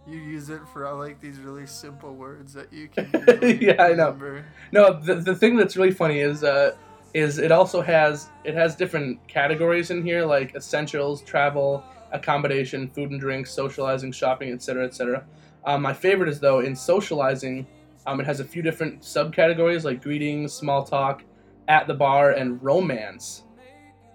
You 0.09 0.21
use 0.21 0.50
it 0.50 0.61
for 0.73 0.87
all 0.87 0.99
like 0.99 1.21
these 1.21 1.41
really 1.41 1.67
simple 1.67 2.15
words 2.15 2.53
that 2.55 2.73
you 2.73 2.88
can. 2.88 3.11
Yeah, 3.61 3.83
I 3.83 3.93
know. 3.93 4.43
No, 4.71 5.00
the, 5.00 5.17
the 5.17 5.35
thing 5.35 5.57
that's 5.57 5.76
really 5.76 5.91
funny 5.91 6.21
is 6.21 6.45
uh 6.45 6.76
is 7.12 7.38
it 7.38 7.50
also 7.50 7.81
has 7.81 8.29
it 8.45 8.55
has 8.55 8.76
different 8.76 9.26
categories 9.26 9.91
in 9.91 10.05
here 10.05 10.25
like 10.25 10.55
essentials, 10.55 11.23
travel, 11.23 11.83
accommodation, 12.12 12.88
food 12.88 13.11
and 13.11 13.21
drinks, 13.21 13.50
socializing, 13.50 14.12
shopping, 14.12 14.53
etc., 14.53 14.85
etc. 14.85 15.25
Um, 15.65 15.83
my 15.83 15.93
favorite 15.93 16.29
is 16.29 16.38
though 16.38 16.61
in 16.61 16.76
socializing, 16.76 17.67
um, 18.07 18.21
it 18.21 18.26
has 18.26 18.38
a 18.38 18.45
few 18.45 18.62
different 18.62 19.00
subcategories 19.00 19.83
like 19.83 20.03
greetings, 20.03 20.53
small 20.53 20.85
talk, 20.85 21.25
at 21.67 21.88
the 21.88 21.95
bar, 21.95 22.31
and 22.31 22.62
romance. 22.62 23.43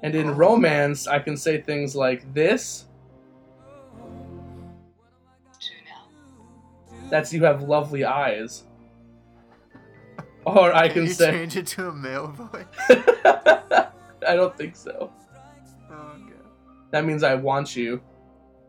And 0.04 0.16
in 0.16 0.32
romance, 0.36 1.06
I 1.06 1.20
can 1.20 1.36
say 1.36 1.62
things 1.62 1.96
like 1.96 2.34
this. 2.34 2.86
That's 7.12 7.34
you 7.34 7.44
have 7.44 7.64
lovely 7.64 8.06
eyes. 8.06 8.64
Or 10.46 10.74
I 10.74 10.88
can 10.88 11.04
you 11.04 11.10
say 11.10 11.32
change 11.32 11.58
it 11.58 11.68
to 11.68 11.90
a 11.90 11.94
male 11.94 12.28
voice. 12.28 12.66
I 14.28 14.36
don't 14.36 14.58
think 14.58 14.78
so. 14.78 15.12
Oh 15.92 16.16
god. 16.18 16.34
That 16.92 17.06
means 17.06 17.22
I 17.22 17.36
want 17.36 17.76
you. 17.76 18.02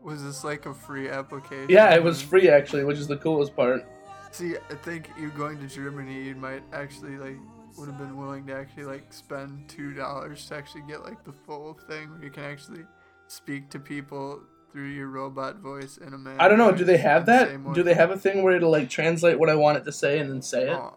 Was 0.02 0.24
this 0.24 0.42
like 0.42 0.66
a 0.66 0.74
free 0.74 1.08
application? 1.08 1.68
Yeah, 1.70 1.94
it 1.94 2.02
was 2.02 2.20
free 2.20 2.50
actually, 2.50 2.84
which 2.84 2.98
is 2.98 3.06
the 3.06 3.16
coolest 3.16 3.54
part. 3.54 3.86
See, 4.32 4.56
I 4.70 4.74
think 4.74 5.08
you 5.18 5.30
going 5.30 5.58
to 5.60 5.68
Germany, 5.68 6.24
you 6.24 6.34
might 6.34 6.64
actually 6.72 7.18
like 7.18 7.38
would 7.78 7.86
have 7.86 7.96
been 7.96 8.18
willing 8.18 8.44
to 8.48 8.54
actually 8.54 8.84
like 8.84 9.12
spend 9.12 9.68
two 9.68 9.94
dollars 9.94 10.44
to 10.46 10.56
actually 10.56 10.82
get 10.88 11.04
like 11.04 11.22
the 11.24 11.32
full 11.32 11.78
thing 11.88 12.10
where 12.10 12.24
you 12.24 12.30
can 12.30 12.42
actually 12.42 12.82
speak 13.28 13.70
to 13.70 13.78
people 13.78 14.42
through 14.72 14.88
your 14.88 15.08
robot 15.08 15.58
voice 15.58 15.98
in 15.98 16.14
a 16.14 16.18
man. 16.18 16.36
I 16.40 16.48
don't 16.48 16.58
know. 16.58 16.72
Do 16.72 16.84
they 16.84 16.96
have 16.96 17.26
that? 17.26 17.74
Do 17.74 17.82
they 17.82 17.94
have 17.94 18.10
a 18.10 18.18
thing 18.18 18.42
where 18.42 18.56
it'll 18.56 18.70
like 18.70 18.88
translate 18.88 19.38
what 19.38 19.50
I 19.50 19.54
want 19.54 19.78
it 19.78 19.84
to 19.84 19.92
say 19.92 20.18
and 20.18 20.30
then 20.30 20.42
say 20.42 20.70
it? 20.70 20.76
Oh, 20.76 20.94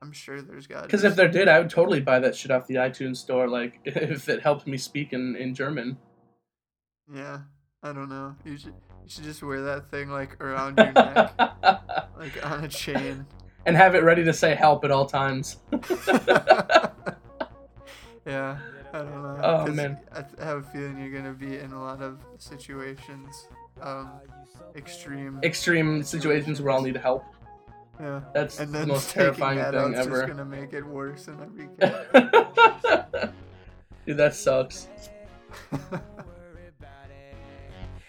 I'm 0.00 0.12
sure 0.12 0.40
there's 0.40 0.66
got. 0.66 0.84
Because 0.84 1.04
if 1.04 1.16
there 1.16 1.28
did, 1.28 1.48
I 1.48 1.58
would 1.58 1.70
totally 1.70 2.00
buy 2.00 2.20
that 2.20 2.36
shit 2.36 2.50
off 2.50 2.66
the 2.66 2.76
iTunes 2.76 3.16
store. 3.16 3.48
Like 3.48 3.80
if 3.84 4.28
it 4.28 4.42
helped 4.42 4.66
me 4.66 4.78
speak 4.78 5.12
in 5.12 5.36
in 5.36 5.54
German. 5.54 5.98
Yeah, 7.12 7.40
I 7.82 7.92
don't 7.92 8.08
know. 8.08 8.36
You 8.44 8.56
should 8.56 8.74
you 9.02 9.08
should 9.08 9.24
just 9.24 9.42
wear 9.42 9.62
that 9.62 9.90
thing 9.90 10.10
like 10.10 10.40
around 10.42 10.78
your 10.78 10.92
neck, 10.92 11.32
like 12.18 12.46
on 12.46 12.64
a 12.64 12.68
chain. 12.68 13.26
and 13.66 13.76
have 13.76 13.94
it 13.94 14.02
ready 14.04 14.24
to 14.24 14.32
say 14.32 14.54
help 14.54 14.84
at 14.84 14.90
all 14.90 15.06
times. 15.06 15.56
Yeah, 18.26 18.58
I 18.92 18.98
don't 18.98 19.22
know. 19.22 19.38
Oh, 19.42 19.66
man. 19.72 19.98
I 20.12 20.22
th- 20.22 20.40
have 20.42 20.58
a 20.58 20.62
feeling 20.62 20.98
you're 20.98 21.10
gonna 21.10 21.34
be 21.34 21.58
in 21.58 21.72
a 21.72 21.80
lot 21.80 22.00
of 22.00 22.20
situations, 22.38 23.48
um, 23.82 24.10
extreme. 24.76 25.38
Extreme 25.42 26.02
situations 26.04 26.60
where 26.62 26.72
I'll 26.72 26.82
need 26.82 26.96
help. 26.96 27.24
yeah. 28.00 28.20
That's 28.32 28.58
And 28.60 28.72
the 28.74 28.86
most 28.86 29.10
terrifying 29.14 29.58
that 29.58 29.74
thing 29.74 29.94
ever. 29.94 30.10
just 30.22 30.28
gonna 30.28 30.44
make 30.44 30.72
it 30.72 30.84
worse 30.86 31.28
in 31.28 31.38
every 31.40 31.68
case. 31.80 33.30
Dude, 34.06 34.16
that 34.16 34.34
sucks. 34.34 34.88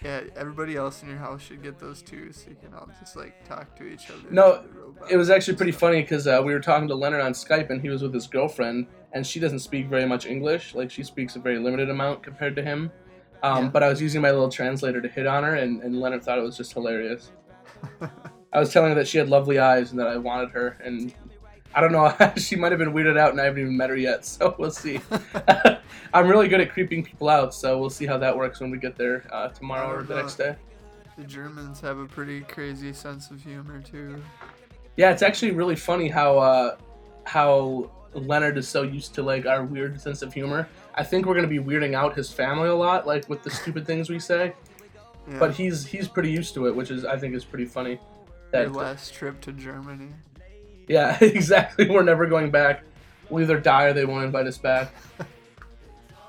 yeah, 0.04 0.22
everybody 0.36 0.76
else 0.76 1.04
in 1.04 1.10
your 1.10 1.18
house 1.18 1.42
should 1.42 1.62
get 1.62 1.78
those 1.78 2.02
too, 2.02 2.32
so 2.32 2.50
you 2.50 2.56
can 2.56 2.74
all 2.74 2.90
just 3.00 3.16
like 3.16 3.46
talk 3.48 3.76
to 3.78 3.84
each 3.84 4.10
other. 4.10 4.32
No, 4.32 4.62
through 4.62 4.72
the 4.72 4.80
robot 4.80 5.12
It 5.12 5.18
was 5.18 5.30
actually 5.30 5.58
pretty 5.58 5.74
funny 5.74 6.02
because 6.02 6.26
uh, 6.26 6.42
we 6.44 6.54
were 6.54 6.60
talking 6.60 6.88
to 6.88 6.96
Leonard 6.96 7.22
on 7.22 7.34
Skype 7.34 7.70
and 7.70 7.82
he 7.82 7.90
was 7.90 8.02
with 8.02 8.14
his 8.14 8.26
girlfriend 8.28 8.88
and 9.14 9.28
she 9.28 9.40
doesn't 9.40 9.60
speak 9.60 9.88
very 9.88 10.06
much 10.06 10.26
English. 10.26 10.74
Like 10.74 10.90
she 10.90 11.04
speaks 11.04 11.36
a 11.36 11.40
very 11.40 11.60
limited 11.60 11.90
amount 11.90 12.24
compared 12.24 12.56
to 12.56 12.64
him. 12.64 12.92
Um, 13.44 13.66
Yeah. 13.66 13.70
But 13.72 13.84
I 13.84 13.90
was 13.90 14.02
using 14.02 14.22
my 14.22 14.32
little 14.32 14.50
translator 14.50 15.02
to 15.02 15.08
hit 15.10 15.28
on 15.28 15.44
her 15.44 15.56
and, 15.56 15.82
and 15.84 16.00
Leonard 16.00 16.24
thought 16.24 16.38
it 16.38 16.44
was 16.44 16.56
just 16.56 16.74
hilarious. 16.74 17.32
I 18.54 18.60
was 18.60 18.72
telling 18.72 18.90
her 18.90 18.96
that 18.96 19.08
she 19.08 19.18
had 19.18 19.30
lovely 19.30 19.60
eyes 19.60 19.92
and 19.92 20.00
that 20.00 20.08
I 20.08 20.18
wanted 20.18 20.52
her 20.52 20.78
and 20.84 21.14
I 21.74 21.82
don't 21.82 21.92
know. 21.92 22.16
she 22.38 22.56
might 22.56 22.72
have 22.72 22.80
been 22.80 22.94
weirded 22.94 23.18
out 23.18 23.32
and 23.32 23.42
I 23.42 23.46
haven't 23.46 23.62
even 23.62 23.78
met 23.78 23.90
her 23.90 23.98
yet, 23.98 24.26
so 24.26 24.56
we'll 24.58 24.72
see. 24.72 25.02
I'm 26.14 26.28
really 26.28 26.48
good 26.48 26.62
at 26.62 26.72
creeping 26.72 27.04
people 27.04 27.30
out, 27.30 27.54
so 27.54 27.78
we'll 27.80 27.90
see 27.90 28.06
how 28.06 28.18
that 28.18 28.36
works 28.36 28.60
when 28.60 28.72
we 28.72 28.78
get 28.78 28.96
there 28.96 29.26
uh, 29.32 29.50
tomorrow 29.50 29.94
or 29.96 30.04
the 30.04 30.16
next 30.16 30.36
day. 30.36 30.56
The 31.18 31.24
Germans 31.24 31.82
have 31.82 31.98
a 31.98 32.06
pretty 32.06 32.42
crazy 32.42 32.94
sense 32.94 33.30
of 33.30 33.44
humor 33.44 33.82
too. 33.82 34.22
Yeah, 34.96 35.12
it's 35.12 35.22
actually 35.22 35.52
really 35.52 35.76
funny 35.76 36.08
how 36.08 36.38
uh, 36.38 36.78
how 37.26 37.92
Leonard 38.14 38.58
is 38.58 38.68
so 38.68 38.84
used 38.84 39.14
to 39.16 39.24
like 39.24 39.46
our 39.46 39.64
weird 39.64 40.00
sense 40.00 40.22
of 40.22 40.34
humor. 40.34 40.68
I 40.96 41.04
think 41.04 41.26
we're 41.26 41.36
gonna 41.36 41.48
be 41.48 41.60
weirding 41.60 41.94
out 41.94 42.16
his 42.16 42.32
family 42.32 42.70
a 42.70 42.76
lot, 42.76 43.06
like 43.06 43.28
with 43.30 43.44
the 43.44 43.50
stupid 43.50 43.86
things 43.86 44.10
we 44.10 44.20
say. 44.20 44.54
Yeah. 45.30 45.40
But 45.40 45.54
he's 45.54 45.86
he's 45.86 46.08
pretty 46.08 46.32
used 46.32 46.54
to 46.56 46.68
it, 46.68 46.76
which 46.76 46.90
is 46.92 47.06
I 47.06 47.18
think 47.18 47.36
is 47.36 47.46
pretty 47.46 47.66
funny. 47.66 48.00
Your 48.54 48.66
That 48.66 48.72
last 48.74 49.14
trip 49.14 49.42
to 49.42 49.52
Germany. 49.52 50.10
yeah, 50.88 51.18
exactly. 51.22 51.90
We're 51.90 52.04
never 52.04 52.26
going 52.26 52.50
back. 52.50 52.84
We'll 53.30 53.44
either 53.44 53.60
die 53.60 53.84
or 53.86 53.94
they 53.94 54.06
won't 54.06 54.26
invite 54.26 54.48
us 54.48 54.58
back. 54.58 54.92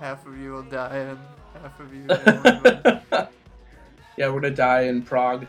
Half 0.01 0.27
of 0.27 0.39
you 0.39 0.53
will 0.53 0.63
die 0.63 0.97
and 0.97 1.19
half 1.61 1.79
of 1.79 1.95
you. 1.95 2.07
yeah, 4.17 4.29
we're 4.31 4.41
gonna 4.41 4.51
die 4.51 4.83
in 4.83 5.03
Prague. 5.03 5.47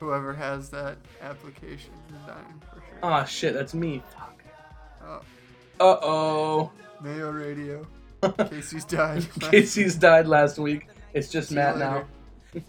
Whoever 0.00 0.34
has 0.34 0.68
that 0.70 0.96
application 1.22 1.92
is 2.08 2.16
dying 2.26 2.60
for 2.68 2.80
sure. 2.80 2.98
Ah, 3.02 3.24
shit, 3.24 3.54
that's 3.54 3.72
me. 3.72 4.02
Fuck. 4.12 4.42
Oh, 5.06 5.20
Uh 5.80 5.98
oh. 6.02 6.72
Mayo 7.00 7.30
Radio. 7.30 7.86
Casey's 8.50 8.84
died. 8.84 9.26
Casey's 9.40 9.94
died 9.94 10.26
last 10.26 10.58
week. 10.58 10.88
It's 11.12 11.28
just 11.28 11.50
See 11.50 11.54
Matt 11.54 11.78
now. 11.78 12.04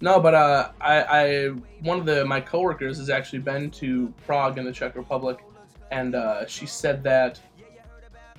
No, 0.00 0.20
but 0.20 0.32
uh, 0.32 0.70
I, 0.80 1.02
I 1.02 1.46
one 1.80 1.98
of 1.98 2.06
the 2.06 2.24
my 2.24 2.40
coworkers 2.40 2.98
has 2.98 3.10
actually 3.10 3.40
been 3.40 3.68
to 3.72 4.14
Prague 4.26 4.56
in 4.56 4.64
the 4.64 4.70
Czech 4.70 4.94
Republic, 4.94 5.38
and 5.90 6.14
uh, 6.14 6.46
she 6.46 6.66
said 6.66 7.02
that 7.02 7.40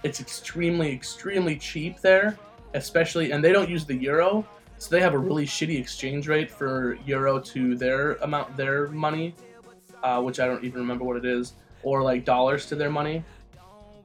it's 0.03 0.19
extremely, 0.19 0.91
extremely 0.91 1.55
cheap 1.57 1.99
there, 2.01 2.37
especially, 2.73 3.31
and 3.31 3.43
they 3.43 3.51
don't 3.51 3.69
use 3.69 3.85
the 3.85 3.95
euro, 3.95 4.45
so 4.77 4.89
they 4.89 5.01
have 5.01 5.13
a 5.13 5.17
really 5.17 5.45
shitty 5.45 5.79
exchange 5.79 6.27
rate 6.27 6.49
for 6.49 6.95
euro 7.05 7.39
to 7.39 7.75
their 7.75 8.13
amount, 8.15 8.55
their 8.55 8.87
money, 8.89 9.35
uh, 10.03 10.21
which 10.21 10.39
I 10.39 10.45
don't 10.45 10.63
even 10.63 10.79
remember 10.79 11.03
what 11.03 11.17
it 11.17 11.25
is, 11.25 11.53
or 11.83 12.01
like 12.01 12.23
dollars 12.23 12.65
to 12.67 12.75
their 12.75 12.89
money. 12.89 13.23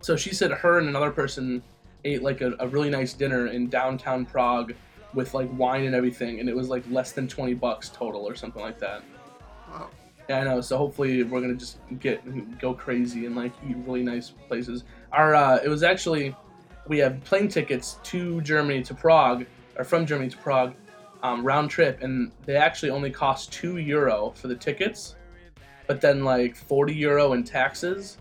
So 0.01 0.17
she 0.17 0.35
said 0.35 0.51
her 0.51 0.79
and 0.79 0.89
another 0.89 1.11
person 1.11 1.63
ate 2.05 2.23
like 2.23 2.41
a, 2.41 2.55
a 2.59 2.69
really 2.69 2.91
nice 2.91 3.13
dinner 3.13 3.47
in 3.47 3.69
downtown 3.69 4.27
Prague 4.27 4.75
with 5.15 5.33
like 5.33 5.49
wine 5.57 5.85
and 5.85 5.95
everything, 5.95 6.41
and 6.41 6.49
it 6.49 6.57
was 6.57 6.69
like 6.69 6.83
less 6.91 7.13
than 7.13 7.29
twenty 7.29 7.55
bucks 7.55 7.89
total 7.89 8.27
or 8.29 8.35
something 8.35 8.61
like 8.61 8.79
that. 8.81 9.03
Wow. 9.71 9.91
Yeah, 10.29 10.41
I 10.41 10.45
know. 10.45 10.61
So 10.61 10.77
hopefully 10.77 11.23
we're 11.23 11.41
gonna 11.41 11.55
just 11.55 11.79
get 12.01 12.59
go 12.59 12.75
crazy 12.75 13.27
and 13.27 13.37
like 13.37 13.53
eat 13.69 13.77
really 13.87 14.03
nice 14.03 14.31
places. 14.49 14.85
Our 15.15 15.35
uh, 15.35 15.59
it 15.63 15.69
was 15.69 15.83
actually 15.83 16.35
we 16.89 16.99
have 16.99 17.23
plane 17.25 17.49
tickets 17.49 17.99
to 18.05 18.41
Germany 18.43 18.83
to 18.83 18.95
Prague 18.95 19.47
or 19.77 19.85
from 19.85 20.05
Germany 20.07 20.29
to 20.31 20.37
Prague 20.37 20.75
um, 21.23 21.45
round 21.45 21.71
trip, 21.71 22.03
and 22.03 22.33
they 22.45 22.57
actually 22.57 22.91
only 22.91 23.11
cost 23.11 23.53
two 23.53 23.79
euro 23.79 24.33
for 24.37 24.49
the 24.49 24.55
tickets, 24.55 25.17
but 25.87 26.01
then 26.01 26.25
like 26.25 26.57
forty 26.57 26.95
euro 26.95 27.33
in 27.33 27.45
taxes. 27.45 28.19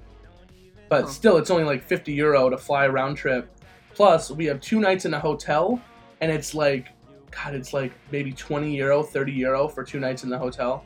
But 0.90 1.10
still, 1.10 1.38
it's 1.38 1.50
only 1.50 1.64
like 1.64 1.84
fifty 1.84 2.14
euro 2.14 2.50
to 2.50 2.58
fly 2.58 2.88
round 2.88 3.18
trip. 3.18 3.50
Plus, 3.96 4.30
we 4.32 4.46
have 4.46 4.62
two 4.62 4.80
nights 4.80 5.06
in 5.06 5.14
a 5.14 5.20
hotel, 5.20 5.82
and 6.22 6.32
it's 6.32 6.54
like, 6.56 6.90
God, 7.32 7.56
it's 7.56 7.74
like 7.74 7.92
maybe 8.12 8.32
twenty 8.32 8.76
euro, 8.76 9.02
thirty 9.02 9.32
euro 9.32 9.68
for 9.68 9.84
two 9.84 10.00
nights 10.00 10.24
in 10.24 10.30
the 10.30 10.38
hotel 10.38 10.86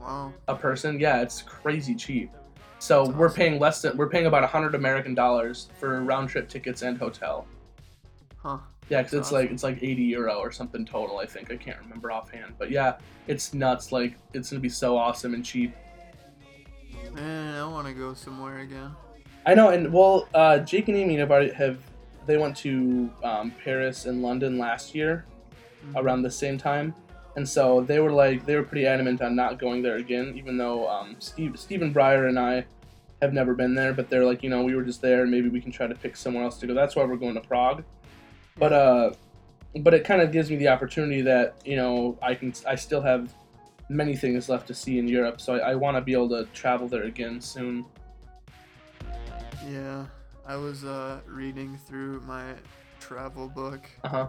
Wow. 0.00 0.32
a 0.48 0.54
person. 0.54 0.98
Yeah, 0.98 1.20
it's 1.22 1.42
crazy 1.42 1.94
cheap. 1.94 2.30
So 2.78 3.06
That's 3.06 3.16
we're 3.16 3.30
paying 3.30 3.58
less 3.58 3.80
than 3.82 3.96
we're 3.96 4.08
paying 4.08 4.26
about 4.26 4.44
a 4.44 4.46
hundred 4.46 4.74
American 4.74 5.14
dollars 5.14 5.68
for 5.78 6.00
round 6.02 6.28
trip 6.28 6.48
tickets 6.48 6.82
and 6.82 6.98
hotel. 6.98 7.46
Huh. 8.42 8.58
Yeah, 8.90 9.00
because 9.00 9.14
it's 9.14 9.28
Awesome. 9.28 9.36
like 9.38 9.50
it's 9.50 9.62
like 9.62 9.78
eighty 9.82 10.02
euro 10.02 10.34
or 10.38 10.50
something 10.52 10.84
total. 10.84 11.18
I 11.18 11.24
think 11.26 11.50
I 11.50 11.56
can't 11.56 11.78
remember 11.80 12.12
offhand, 12.12 12.54
but 12.58 12.70
yeah, 12.70 12.96
it's 13.26 13.54
nuts. 13.54 13.92
Like 13.92 14.16
it's 14.34 14.50
gonna 14.50 14.60
be 14.60 14.68
so 14.68 14.96
awesome 14.98 15.32
and 15.34 15.44
cheap. 15.44 15.74
Man, 17.14 17.54
I 17.54 17.64
want 17.66 17.86
to 17.86 17.94
go 17.94 18.12
somewhere 18.14 18.58
again. 18.60 18.90
I 19.46 19.54
know, 19.54 19.70
and 19.70 19.92
well, 19.92 20.28
uh, 20.34 20.58
Jake 20.58 20.88
and 20.88 20.96
Amy 20.96 21.16
have 21.16 21.30
already 21.30 21.52
have 21.52 21.78
they 22.26 22.36
went 22.38 22.56
to 22.58 23.10
um, 23.22 23.50
Paris 23.62 24.06
and 24.06 24.22
London 24.22 24.58
last 24.58 24.94
year 24.94 25.24
Mhm. 25.86 25.96
around 26.02 26.22
the 26.22 26.30
same 26.30 26.56
time, 26.58 26.94
and 27.36 27.48
so 27.48 27.80
they 27.80 28.00
were 28.00 28.12
like 28.12 28.46
they 28.46 28.56
were 28.56 28.62
pretty 28.62 28.86
adamant 28.86 29.20
on 29.20 29.34
not 29.34 29.58
going 29.58 29.82
there 29.82 29.96
again, 29.96 30.34
even 30.36 30.56
though 30.56 30.88
um, 30.88 31.16
Steve 31.18 31.58
Stephen 31.58 31.92
Breyer 31.92 32.28
and 32.28 32.38
I 32.38 32.64
have 33.20 33.32
never 33.32 33.54
been 33.54 33.74
there, 33.74 33.92
but 33.92 34.08
they're 34.08 34.24
like 34.24 34.42
you 34.42 34.50
know 34.50 34.62
we 34.62 34.74
were 34.74 34.82
just 34.82 35.02
there, 35.02 35.22
and 35.22 35.30
maybe 35.30 35.48
we 35.48 35.60
can 35.60 35.72
try 35.72 35.86
to 35.86 35.94
pick 35.94 36.16
somewhere 36.16 36.44
else 36.44 36.58
to 36.58 36.66
go. 36.66 36.74
That's 36.74 36.94
why 36.94 37.04
we're 37.04 37.16
going 37.16 37.34
to 37.34 37.40
Prague, 37.40 37.84
but 38.56 38.72
uh, 38.72 39.12
but 39.80 39.94
it 39.94 40.04
kind 40.04 40.22
of 40.22 40.30
gives 40.30 40.50
me 40.50 40.56
the 40.56 40.68
opportunity 40.68 41.22
that 41.22 41.56
you 41.64 41.76
know 41.76 42.18
I 42.22 42.34
can 42.34 42.52
I 42.66 42.76
still 42.76 43.02
have 43.02 43.32
many 43.88 44.16
things 44.16 44.48
left 44.48 44.66
to 44.68 44.74
see 44.74 44.98
in 44.98 45.08
Europe, 45.08 45.40
so 45.40 45.54
I, 45.54 45.72
I 45.72 45.74
want 45.74 45.96
to 45.96 46.00
be 46.00 46.12
able 46.12 46.28
to 46.30 46.44
travel 46.54 46.88
there 46.88 47.04
again 47.04 47.40
soon. 47.40 47.84
Yeah, 49.68 50.06
I 50.46 50.56
was 50.56 50.84
uh, 50.84 51.20
reading 51.26 51.78
through 51.86 52.20
my 52.20 52.54
travel 53.00 53.48
book 53.48 53.90
Uh 54.04 54.08
huh. 54.08 54.28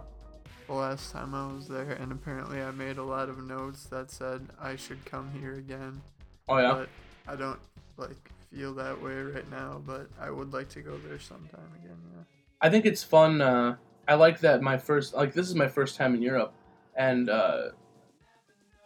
The 0.66 0.72
last 0.72 1.12
time 1.12 1.34
I 1.34 1.52
was 1.52 1.68
there, 1.68 1.92
and 1.92 2.12
apparently 2.12 2.62
I 2.62 2.70
made 2.70 2.98
a 2.98 3.02
lot 3.02 3.28
of 3.28 3.38
notes 3.42 3.84
that 3.86 4.10
said 4.10 4.46
I 4.60 4.76
should 4.76 5.04
come 5.04 5.30
here 5.40 5.54
again. 5.54 6.00
Oh 6.48 6.58
yeah. 6.58 6.72
But 6.72 6.88
I 7.28 7.36
don't 7.36 7.58
like 7.96 8.30
feel 8.52 8.74
that 8.74 9.00
way 9.00 9.14
right 9.14 9.50
now. 9.50 9.82
But 9.84 10.08
I 10.20 10.30
would 10.30 10.52
like 10.52 10.68
to 10.70 10.80
go 10.80 10.96
there 11.08 11.18
sometime 11.18 11.70
again. 11.82 11.98
Yeah. 12.14 12.22
I 12.60 12.70
think 12.70 12.86
it's 12.86 13.02
fun. 13.02 13.40
Uh, 13.40 13.76
I 14.08 14.14
like 14.14 14.40
that 14.40 14.62
my 14.62 14.78
first 14.78 15.14
like 15.14 15.34
this 15.34 15.48
is 15.48 15.54
my 15.54 15.68
first 15.68 15.96
time 15.96 16.14
in 16.14 16.22
Europe, 16.22 16.52
and 16.96 17.28
uh, 17.28 17.68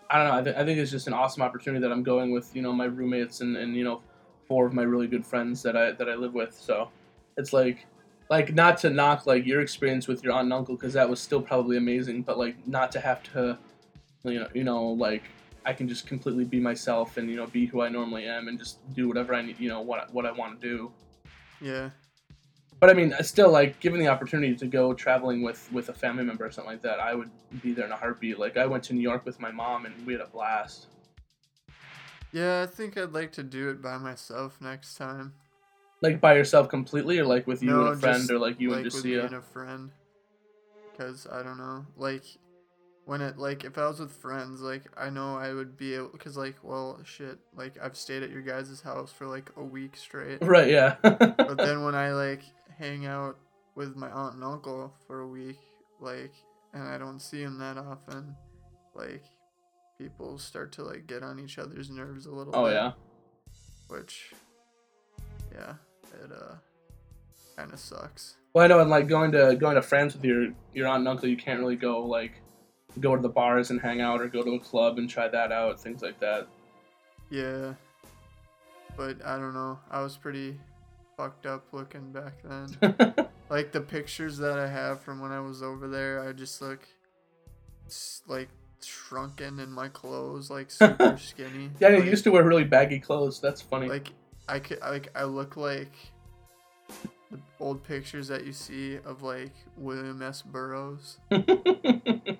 I 0.08 0.18
don't 0.18 0.28
know. 0.28 0.38
I, 0.38 0.42
th- 0.42 0.56
I 0.56 0.64
think 0.64 0.78
it's 0.78 0.90
just 0.90 1.06
an 1.06 1.12
awesome 1.12 1.42
opportunity 1.42 1.80
that 1.82 1.92
I'm 1.92 2.02
going 2.02 2.30
with 2.30 2.54
you 2.54 2.62
know 2.62 2.72
my 2.72 2.86
roommates 2.86 3.40
and, 3.40 3.56
and 3.56 3.76
you 3.76 3.84
know 3.84 4.02
four 4.48 4.66
of 4.66 4.72
my 4.72 4.82
really 4.82 5.06
good 5.06 5.24
friends 5.24 5.62
that 5.62 5.76
I 5.76 5.92
that 5.92 6.08
I 6.08 6.14
live 6.14 6.34
with. 6.34 6.54
So 6.54 6.90
it's 7.36 7.52
like 7.52 7.86
like 8.30 8.54
not 8.54 8.78
to 8.78 8.90
knock 8.90 9.26
like 9.26 9.44
your 9.44 9.60
experience 9.60 10.06
with 10.06 10.22
your 10.22 10.32
aunt 10.32 10.44
and 10.44 10.52
uncle 10.52 10.76
because 10.76 10.94
that 10.94 11.10
was 11.10 11.20
still 11.20 11.42
probably 11.42 11.76
amazing, 11.76 12.22
but 12.22 12.38
like 12.38 12.56
not 12.66 12.92
to 12.92 13.00
have 13.00 13.22
to 13.34 13.58
you 14.22 14.38
know 14.38 14.48
you 14.54 14.64
know 14.64 14.84
like 14.84 15.24
I 15.66 15.72
can 15.72 15.88
just 15.88 16.06
completely 16.06 16.44
be 16.44 16.60
myself 16.60 17.16
and 17.16 17.28
you 17.28 17.36
know 17.36 17.46
be 17.48 17.66
who 17.66 17.82
I 17.82 17.88
normally 17.88 18.26
am 18.26 18.48
and 18.48 18.58
just 18.58 18.78
do 18.94 19.08
whatever 19.08 19.34
I 19.34 19.42
need 19.42 19.58
you 19.58 19.68
know 19.68 19.80
what 19.80 20.14
what 20.14 20.24
I 20.24 20.32
want 20.32 20.60
to 20.60 20.66
do. 20.66 20.92
Yeah. 21.60 21.90
But 22.78 22.88
I 22.88 22.94
mean, 22.94 23.12
I 23.12 23.20
still 23.20 23.50
like 23.50 23.78
given 23.80 24.00
the 24.00 24.08
opportunity 24.08 24.56
to 24.56 24.66
go 24.66 24.94
traveling 24.94 25.42
with 25.42 25.68
with 25.72 25.90
a 25.90 25.92
family 25.92 26.24
member 26.24 26.46
or 26.46 26.50
something 26.50 26.72
like 26.72 26.82
that, 26.82 27.00
I 27.00 27.14
would 27.14 27.30
be 27.60 27.72
there 27.72 27.84
in 27.84 27.92
a 27.92 27.96
heartbeat. 27.96 28.38
Like 28.38 28.56
I 28.56 28.64
went 28.64 28.84
to 28.84 28.94
New 28.94 29.02
York 29.02 29.26
with 29.26 29.38
my 29.40 29.50
mom 29.50 29.84
and 29.84 30.06
we 30.06 30.14
had 30.14 30.22
a 30.22 30.28
blast. 30.28 30.86
Yeah, 32.32 32.62
I 32.62 32.66
think 32.66 32.96
I'd 32.96 33.12
like 33.12 33.32
to 33.32 33.42
do 33.42 33.70
it 33.70 33.82
by 33.82 33.98
myself 33.98 34.56
next 34.60 34.94
time. 34.94 35.34
Like 36.02 36.20
by 36.20 36.34
yourself 36.34 36.68
completely, 36.68 37.18
or 37.18 37.26
like 37.26 37.46
with 37.46 37.62
you 37.62 37.70
No, 37.70 37.86
and 37.86 37.94
a 37.94 37.96
friend, 37.96 38.18
just, 38.18 38.30
or 38.30 38.38
like 38.38 38.58
you 38.60 38.70
like 38.70 38.84
and 38.84 38.94
Lucia. 38.94 39.24
and 39.26 39.34
a 39.34 39.42
friend. 39.42 39.90
Cause 40.96 41.26
I 41.30 41.42
don't 41.42 41.58
know, 41.58 41.86
like 41.96 42.24
when 43.04 43.20
it 43.20 43.38
like 43.38 43.64
if 43.64 43.76
I 43.78 43.86
was 43.86 44.00
with 44.00 44.12
friends, 44.12 44.60
like 44.60 44.84
I 44.96 45.10
know 45.10 45.36
I 45.36 45.52
would 45.52 45.76
be 45.76 45.94
able. 45.94 46.08
Cause 46.10 46.36
like 46.36 46.56
well 46.62 47.00
shit, 47.04 47.38
like 47.54 47.76
I've 47.82 47.96
stayed 47.96 48.22
at 48.22 48.30
your 48.30 48.42
guys' 48.42 48.80
house 48.80 49.12
for 49.12 49.26
like 49.26 49.50
a 49.56 49.62
week 49.62 49.96
straight. 49.96 50.38
Right? 50.42 50.68
Yeah. 50.68 50.96
but 51.02 51.58
then 51.58 51.84
when 51.84 51.94
I 51.94 52.12
like 52.12 52.42
hang 52.78 53.06
out 53.06 53.36
with 53.74 53.96
my 53.96 54.10
aunt 54.10 54.34
and 54.34 54.44
uncle 54.44 54.92
for 55.06 55.20
a 55.20 55.26
week, 55.28 55.58
like, 56.00 56.32
and 56.72 56.82
I 56.88 56.98
don't 56.98 57.20
see 57.20 57.42
them 57.42 57.58
that 57.58 57.76
often, 57.78 58.34
like, 58.94 59.24
people 59.98 60.38
start 60.38 60.72
to 60.72 60.82
like 60.82 61.06
get 61.06 61.22
on 61.22 61.38
each 61.38 61.58
other's 61.58 61.90
nerves 61.90 62.26
a 62.26 62.30
little. 62.30 62.54
oh 62.56 62.64
bit, 62.66 62.74
yeah. 62.74 62.92
Which, 63.88 64.32
yeah, 65.52 65.74
it 66.12 66.30
uh, 66.32 66.54
kind 67.56 67.72
of 67.72 67.78
sucks. 67.78 68.36
Well, 68.52 68.64
I 68.64 68.68
know, 68.68 68.80
and 68.80 68.90
like 68.90 69.06
going 69.06 69.32
to 69.32 69.56
going 69.56 69.76
to 69.76 69.82
France 69.82 70.14
with 70.14 70.24
your 70.24 70.48
your 70.74 70.88
aunt 70.88 71.00
and 71.00 71.08
uncle, 71.08 71.28
you 71.28 71.36
can't 71.36 71.60
really 71.60 71.76
go 71.76 72.04
like 72.04 72.40
go 72.98 73.14
to 73.14 73.22
the 73.22 73.28
bars 73.28 73.70
and 73.70 73.80
hang 73.80 74.00
out, 74.00 74.20
or 74.20 74.28
go 74.28 74.42
to 74.42 74.54
a 74.54 74.60
club 74.60 74.98
and 74.98 75.08
try 75.08 75.28
that 75.28 75.52
out, 75.52 75.80
things 75.80 76.02
like 76.02 76.18
that. 76.20 76.48
Yeah. 77.30 77.74
But 78.96 79.24
I 79.24 79.36
don't 79.36 79.54
know. 79.54 79.78
I 79.90 80.02
was 80.02 80.16
pretty 80.16 80.58
fucked 81.16 81.46
up 81.46 81.66
looking 81.72 82.12
back 82.12 82.34
then. 82.42 83.28
like 83.50 83.72
the 83.72 83.80
pictures 83.80 84.36
that 84.38 84.58
I 84.58 84.66
have 84.66 85.00
from 85.00 85.20
when 85.20 85.30
I 85.30 85.40
was 85.40 85.62
over 85.62 85.86
there, 85.86 86.28
I 86.28 86.32
just 86.32 86.60
look 86.60 86.80
like 88.26 88.48
shrunken 88.82 89.60
in 89.60 89.70
my 89.70 89.88
clothes, 89.88 90.50
like 90.50 90.70
super 90.70 91.16
skinny. 91.20 91.70
yeah, 91.78 91.90
you 91.90 91.98
like, 91.98 92.06
used 92.06 92.24
to 92.24 92.30
wear 92.30 92.42
really 92.42 92.64
baggy 92.64 92.98
clothes. 92.98 93.40
That's 93.40 93.60
funny. 93.60 93.88
like 93.88 94.08
I 94.50 94.58
could 94.58 94.80
like 94.80 95.08
I 95.14 95.24
look 95.24 95.56
like 95.56 95.92
the 97.30 97.38
old 97.60 97.84
pictures 97.84 98.26
that 98.28 98.44
you 98.44 98.52
see 98.52 98.98
of 99.04 99.22
like 99.22 99.52
William 99.76 100.20
S. 100.22 100.42
Burroughs. 100.42 101.18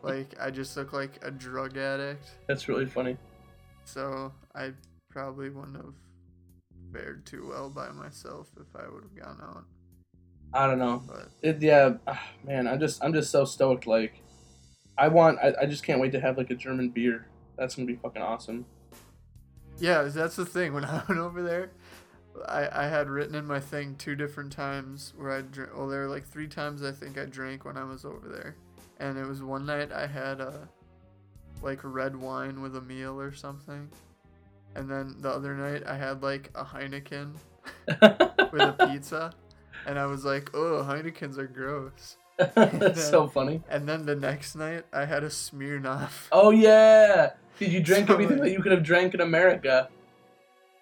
Like 0.02 0.35
I 0.40 0.50
just 0.50 0.76
look 0.76 0.93
like 0.93 1.19
a 1.23 1.31
drug 1.31 1.76
addict. 1.76 2.26
That's 2.49 2.69
really 2.69 2.87
funny. 2.87 3.17
So 3.85 4.33
I 4.55 4.73
probably 5.11 5.50
wouldn't 5.50 5.76
have 5.76 5.95
fared 6.93 7.26
too 7.26 7.49
well 7.49 7.69
by 7.69 7.90
myself 7.90 8.49
if 8.59 8.67
I 8.75 8.88
would 8.88 9.02
have 9.02 9.14
gone 9.14 9.40
out. 9.43 9.64
I 10.52 10.67
don't 10.67 10.79
know. 10.79 11.02
But 11.07 11.29
It, 11.43 11.62
yeah, 11.62 11.95
ah, 12.07 12.23
man, 12.45 12.67
I'm 12.67 12.81
just 12.81 13.05
I'm 13.05 13.12
just 13.12 13.31
so 13.31 13.45
stoked. 13.45 13.87
Like, 13.87 14.23
I 14.99 15.09
want, 15.09 15.38
I, 15.40 15.55
I 15.62 15.67
just 15.67 15.85
can't 15.85 16.00
wait 16.00 16.12
to 16.12 16.21
have 16.21 16.37
like 16.38 16.50
a 16.50 16.55
German 16.57 16.88
beer. 16.88 17.26
That's 17.57 17.75
gonna 17.75 17.87
be 17.87 17.97
fucking 17.97 18.23
awesome. 18.23 18.64
yeah, 19.79 20.02
that's 20.02 20.37
the 20.37 20.47
thing. 20.47 20.73
When 20.73 20.85
I 20.87 21.02
went 21.09 21.21
over 21.21 21.43
there, 21.43 21.71
I, 22.49 22.85
I 22.85 22.89
had 22.89 23.09
written 23.09 23.35
in 23.35 23.47
my 23.47 23.61
thing 23.61 23.95
two 23.97 24.15
different 24.15 24.53
times 24.53 25.13
where 25.17 25.31
I 25.33 25.43
drank. 25.43 25.77
Well, 25.77 25.89
there 25.89 26.01
were 26.03 26.09
like 26.09 26.27
three 26.27 26.49
times 26.49 26.83
I 26.83 26.93
think 26.93 27.19
I 27.19 27.25
drank 27.25 27.65
when 27.65 27.77
I 27.77 27.85
was 27.85 28.05
over 28.05 28.29
there, 28.29 28.57
and 28.99 29.19
it 29.19 29.27
was 29.27 29.43
one 29.43 29.67
night 29.67 29.93
I 29.93 30.07
had 30.07 30.41
a 30.41 30.69
like 31.63 31.81
red 31.83 32.17
wine 32.17 32.63
with 32.63 32.77
a 32.77 32.81
meal 32.81 33.21
or 33.21 33.33
something, 33.33 33.89
and 34.75 34.89
then 34.91 35.17
the 35.21 35.31
other 35.31 35.55
night 35.55 35.83
I 35.87 35.97
had 35.97 36.23
like 36.23 36.51
a 36.55 36.65
Heineken 36.65 37.35
with 37.87 38.63
a 38.63 38.89
pizza, 38.91 39.33
and 39.87 39.99
I 39.99 40.07
was 40.07 40.25
like, 40.25 40.51
oh, 40.55 40.83
Heinekens 40.89 41.39
are 41.39 41.47
gross. 41.47 42.17
That's 42.55 43.05
so 43.07 43.29
funny. 43.29 43.61
And 43.69 43.87
then 43.87 44.07
the 44.07 44.17
next 44.17 44.55
night 44.57 44.85
I 44.95 45.05
had 45.05 45.23
a 45.25 45.29
Smirnoff. 45.29 46.29
Oh 46.33 46.51
yeah. 46.51 47.33
Did 47.59 47.71
you 47.73 47.83
drink 47.83 48.07
So, 48.09 48.15
everything 48.15 48.39
like- 48.39 48.49
that 48.49 48.53
you 48.53 48.63
could 48.63 48.73
have 48.73 48.83
drank 48.83 49.13
in 49.13 49.21
America? 49.21 49.91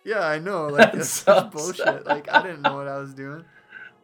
Yeah, 0.09 0.27
I 0.27 0.39
know. 0.39 0.71
That 0.71 0.73
Like 0.73 0.93
that's, 0.93 1.09
sucks. 1.09 1.53
that's 1.55 1.55
bullshit. 1.55 2.07
Like 2.07 2.29
I 2.33 2.43
didn't 2.43 2.63
know 2.63 2.77
what 2.77 2.89
I 2.89 2.99
was 2.99 3.13
doing. 3.15 3.45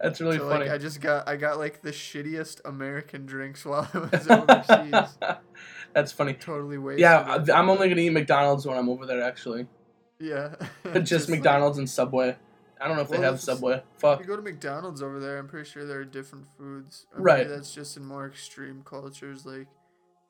That's 0.01 0.21
really 0.21 0.39
so 0.39 0.49
funny. 0.49 0.65
like 0.67 0.75
I 0.75 0.79
just 0.79 1.01
got 1.01 1.27
I 1.29 1.37
got 1.37 1.59
like 1.59 1.81
the 1.83 1.91
shittiest 1.93 2.61
American 2.65 3.27
drinks 3.27 3.65
while 3.65 3.89
I 3.95 3.99
was 3.99 4.29
overseas. 4.29 5.19
That's 5.95 6.13
funny. 6.13 6.35
totally 6.35 6.77
wasted. 6.79 7.01
Yeah, 7.01 7.41
it. 7.43 7.51
I'm 7.51 7.71
only 7.71 7.89
gonna 7.89 8.01
eat 8.01 8.11
McDonald's 8.11 8.67
when 8.67 8.77
I'm 8.77 8.89
over 8.89 9.07
there. 9.07 9.23
Actually, 9.23 9.67
yeah. 10.19 10.57
just, 11.05 11.29
like, 11.31 11.39
McDonald's 11.39 11.79
and 11.79 11.89
Subway. 11.89 12.37
I 12.81 12.89
don't 12.89 12.97
know 12.97 13.03
if 13.03 13.09
they 13.09 13.21
have 13.21 13.41
Subway. 13.41 13.77
if 13.77 14.01
Fuck. 14.01 14.19
you 14.21 14.27
go 14.27 14.37
to 14.37 14.43
McDonald's 14.43 15.01
over 15.03 15.21
there, 15.21 15.39
I'm 15.39 15.47
pretty 15.49 15.71
sure 15.71 15.87
there 15.87 16.01
are 16.01 16.05
different 16.05 16.47
foods. 16.59 17.07
Right. 17.15 17.49
That's 17.49 17.73
just 17.73 17.97
in 17.97 18.05
more 18.05 18.27
extreme 18.27 18.83
cultures 18.85 19.47
like 19.47 19.69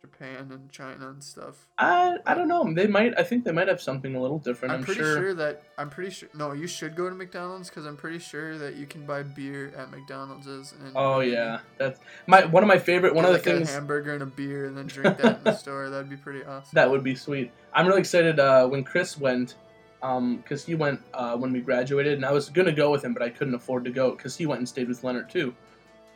Japan 0.04 0.50
and 0.52 0.70
China 0.70 1.08
and 1.08 1.24
stuff. 1.24 1.66
I 1.78 2.18
I 2.26 2.34
don't 2.34 2.48
know. 2.48 2.70
They 2.74 2.86
might. 2.86 3.18
I 3.18 3.22
think 3.22 3.44
they 3.44 3.52
might 3.52 3.68
have 3.68 3.80
something 3.80 4.14
a 4.14 4.20
little 4.20 4.38
different. 4.38 4.74
I'm, 4.74 4.80
I'm, 4.80 4.84
pretty 4.84 5.00
sure. 5.00 5.14
sure. 5.14 5.34
that 5.34 5.62
I'm 5.78 5.88
pretty 5.88 6.10
sure. 6.10 6.28
No, 6.34 6.52
you 6.52 6.66
should 6.66 6.94
go 6.94 7.08
to 7.08 7.14
McDonald's 7.14 7.70
because 7.70 7.86
I'm 7.86 7.96
pretty 7.96 8.18
sure 8.18 8.58
that 8.58 8.76
you 8.76 8.84
can 8.86 9.06
buy 9.06 9.22
beer 9.22 9.72
at 9.76 9.90
McDonald's. 9.90 10.46
And 10.46 10.92
Oh 10.94 11.20
yeah, 11.20 11.60
that's 11.78 12.00
my 12.26 12.44
one 12.44 12.62
of 12.62 12.68
my 12.68 12.78
favorite. 12.78 13.14
One 13.14 13.24
of 13.24 13.30
the 13.30 13.38
like, 13.38 13.44
things 13.44 13.70
a 13.70 13.72
hamburger 13.72 14.12
and 14.12 14.22
a 14.22 14.26
beer, 14.26 14.66
and 14.66 14.76
then 14.76 14.88
drink 14.88 15.16
that 15.18 15.38
in 15.38 15.44
the 15.44 15.56
store. 15.56 15.88
That'd 15.88 16.10
be 16.10 16.16
pretty 16.16 16.44
awesome. 16.44 16.70
that 16.74 16.90
would 16.90 17.02
be 17.02 17.14
sweet. 17.14 17.50
I'm 17.72 17.86
really 17.86 18.00
excited 18.00 18.38
uh, 18.38 18.66
when 18.68 18.84
Chris 18.84 19.18
went, 19.18 19.54
um, 20.02 20.36
because 20.36 20.66
he 20.66 20.74
went 20.74 21.00
uh, 21.14 21.34
when 21.36 21.50
we 21.50 21.60
graduated, 21.60 22.14
and 22.14 22.26
I 22.26 22.32
was 22.32 22.50
gonna 22.50 22.72
go 22.72 22.90
with 22.90 23.02
him, 23.02 23.14
but 23.14 23.22
I 23.22 23.30
couldn't 23.30 23.54
afford 23.54 23.84
to 23.86 23.90
go 23.90 24.10
because 24.10 24.36
he 24.36 24.44
went 24.44 24.58
and 24.58 24.68
stayed 24.68 24.88
with 24.88 25.02
Leonard 25.02 25.30
too. 25.30 25.54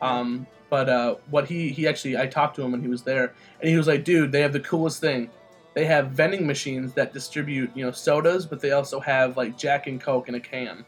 Um, 0.01 0.47
but 0.69 0.87
uh, 0.87 1.15
what 1.29 1.47
he 1.47 1.69
he 1.69 1.87
actually 1.87 2.17
I 2.17 2.27
talked 2.27 2.55
to 2.57 2.61
him 2.61 2.71
when 2.71 2.81
he 2.81 2.87
was 2.87 3.03
there, 3.03 3.33
and 3.59 3.69
he 3.69 3.77
was 3.77 3.87
like, 3.87 4.03
dude, 4.03 4.31
they 4.31 4.41
have 4.41 4.53
the 4.53 4.59
coolest 4.59 5.01
thing. 5.01 5.29
They 5.73 5.85
have 5.85 6.11
vending 6.11 6.45
machines 6.45 6.93
that 6.93 7.13
distribute 7.13 7.71
you 7.75 7.85
know 7.85 7.91
sodas, 7.91 8.45
but 8.45 8.59
they 8.59 8.71
also 8.71 8.99
have 8.99 9.37
like 9.37 9.57
Jack 9.57 9.87
and 9.87 9.99
Coke 9.99 10.29
in 10.29 10.35
a 10.35 10.39
can. 10.39 10.85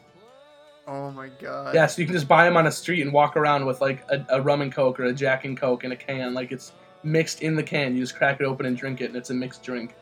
Oh 0.86 1.10
my 1.10 1.28
god. 1.40 1.74
Yeah, 1.74 1.86
so 1.86 2.00
you 2.00 2.06
can 2.06 2.14
just 2.14 2.28
buy 2.28 2.44
them 2.44 2.56
on 2.56 2.66
a 2.66 2.72
street 2.72 3.02
and 3.02 3.12
walk 3.12 3.36
around 3.36 3.66
with 3.66 3.80
like 3.80 4.04
a, 4.10 4.24
a 4.30 4.40
rum 4.40 4.62
and 4.62 4.72
coke 4.72 4.98
or 4.98 5.04
a 5.04 5.12
Jack 5.12 5.44
and 5.44 5.56
Coke 5.56 5.84
in 5.84 5.92
a 5.92 5.96
can. 5.96 6.34
Like 6.34 6.50
it's 6.50 6.72
mixed 7.02 7.42
in 7.42 7.54
the 7.54 7.62
can. 7.62 7.94
You 7.94 8.02
just 8.02 8.16
crack 8.16 8.40
it 8.40 8.44
open 8.44 8.66
and 8.66 8.76
drink 8.76 9.00
it, 9.00 9.06
and 9.06 9.16
it's 9.16 9.30
a 9.30 9.34
mixed 9.34 9.62
drink. 9.62 9.94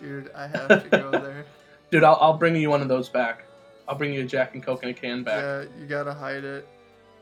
Dude, 0.00 0.30
I 0.34 0.46
have 0.48 0.68
to 0.68 0.88
go 0.90 1.10
there. 1.12 1.46
Dude, 1.90 2.04
I'll, 2.04 2.18
I'll 2.20 2.36
bring 2.36 2.56
you 2.56 2.70
one 2.70 2.82
of 2.82 2.88
those 2.88 3.08
back. 3.08 3.44
I'll 3.88 3.96
bring 3.96 4.12
you 4.12 4.22
a 4.22 4.24
Jack 4.24 4.54
and 4.54 4.62
Coke 4.62 4.82
in 4.82 4.90
a 4.90 4.94
can 4.94 5.22
back. 5.22 5.42
Yeah, 5.42 5.80
you 5.80 5.86
gotta 5.86 6.12
hide 6.12 6.44
it. 6.44 6.68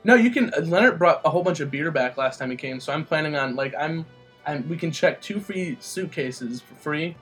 No, 0.05 0.15
you 0.15 0.31
can. 0.31 0.53
uh, 0.55 0.61
Leonard 0.61 0.99
brought 0.99 1.21
a 1.25 1.31
whole 1.31 1.43
bunch 1.43 1.61
of 1.61 1.71
beer 1.71 1.91
back 1.91 2.17
last 2.17 2.39
time 2.39 2.51
he 2.51 2.57
came, 2.57 2.81
so 2.81 2.93
I'm 2.93 3.05
planning 3.05 3.37
on 3.37 3.55
like 3.55 3.75
I'm, 3.79 4.07
I'm. 4.47 4.69
We 4.69 4.77
can 4.77 4.91
check 4.91 5.21
two 5.21 5.41
free 5.41 5.77
suitcases 5.81 6.61
for 6.61 6.75
free, 6.77 7.17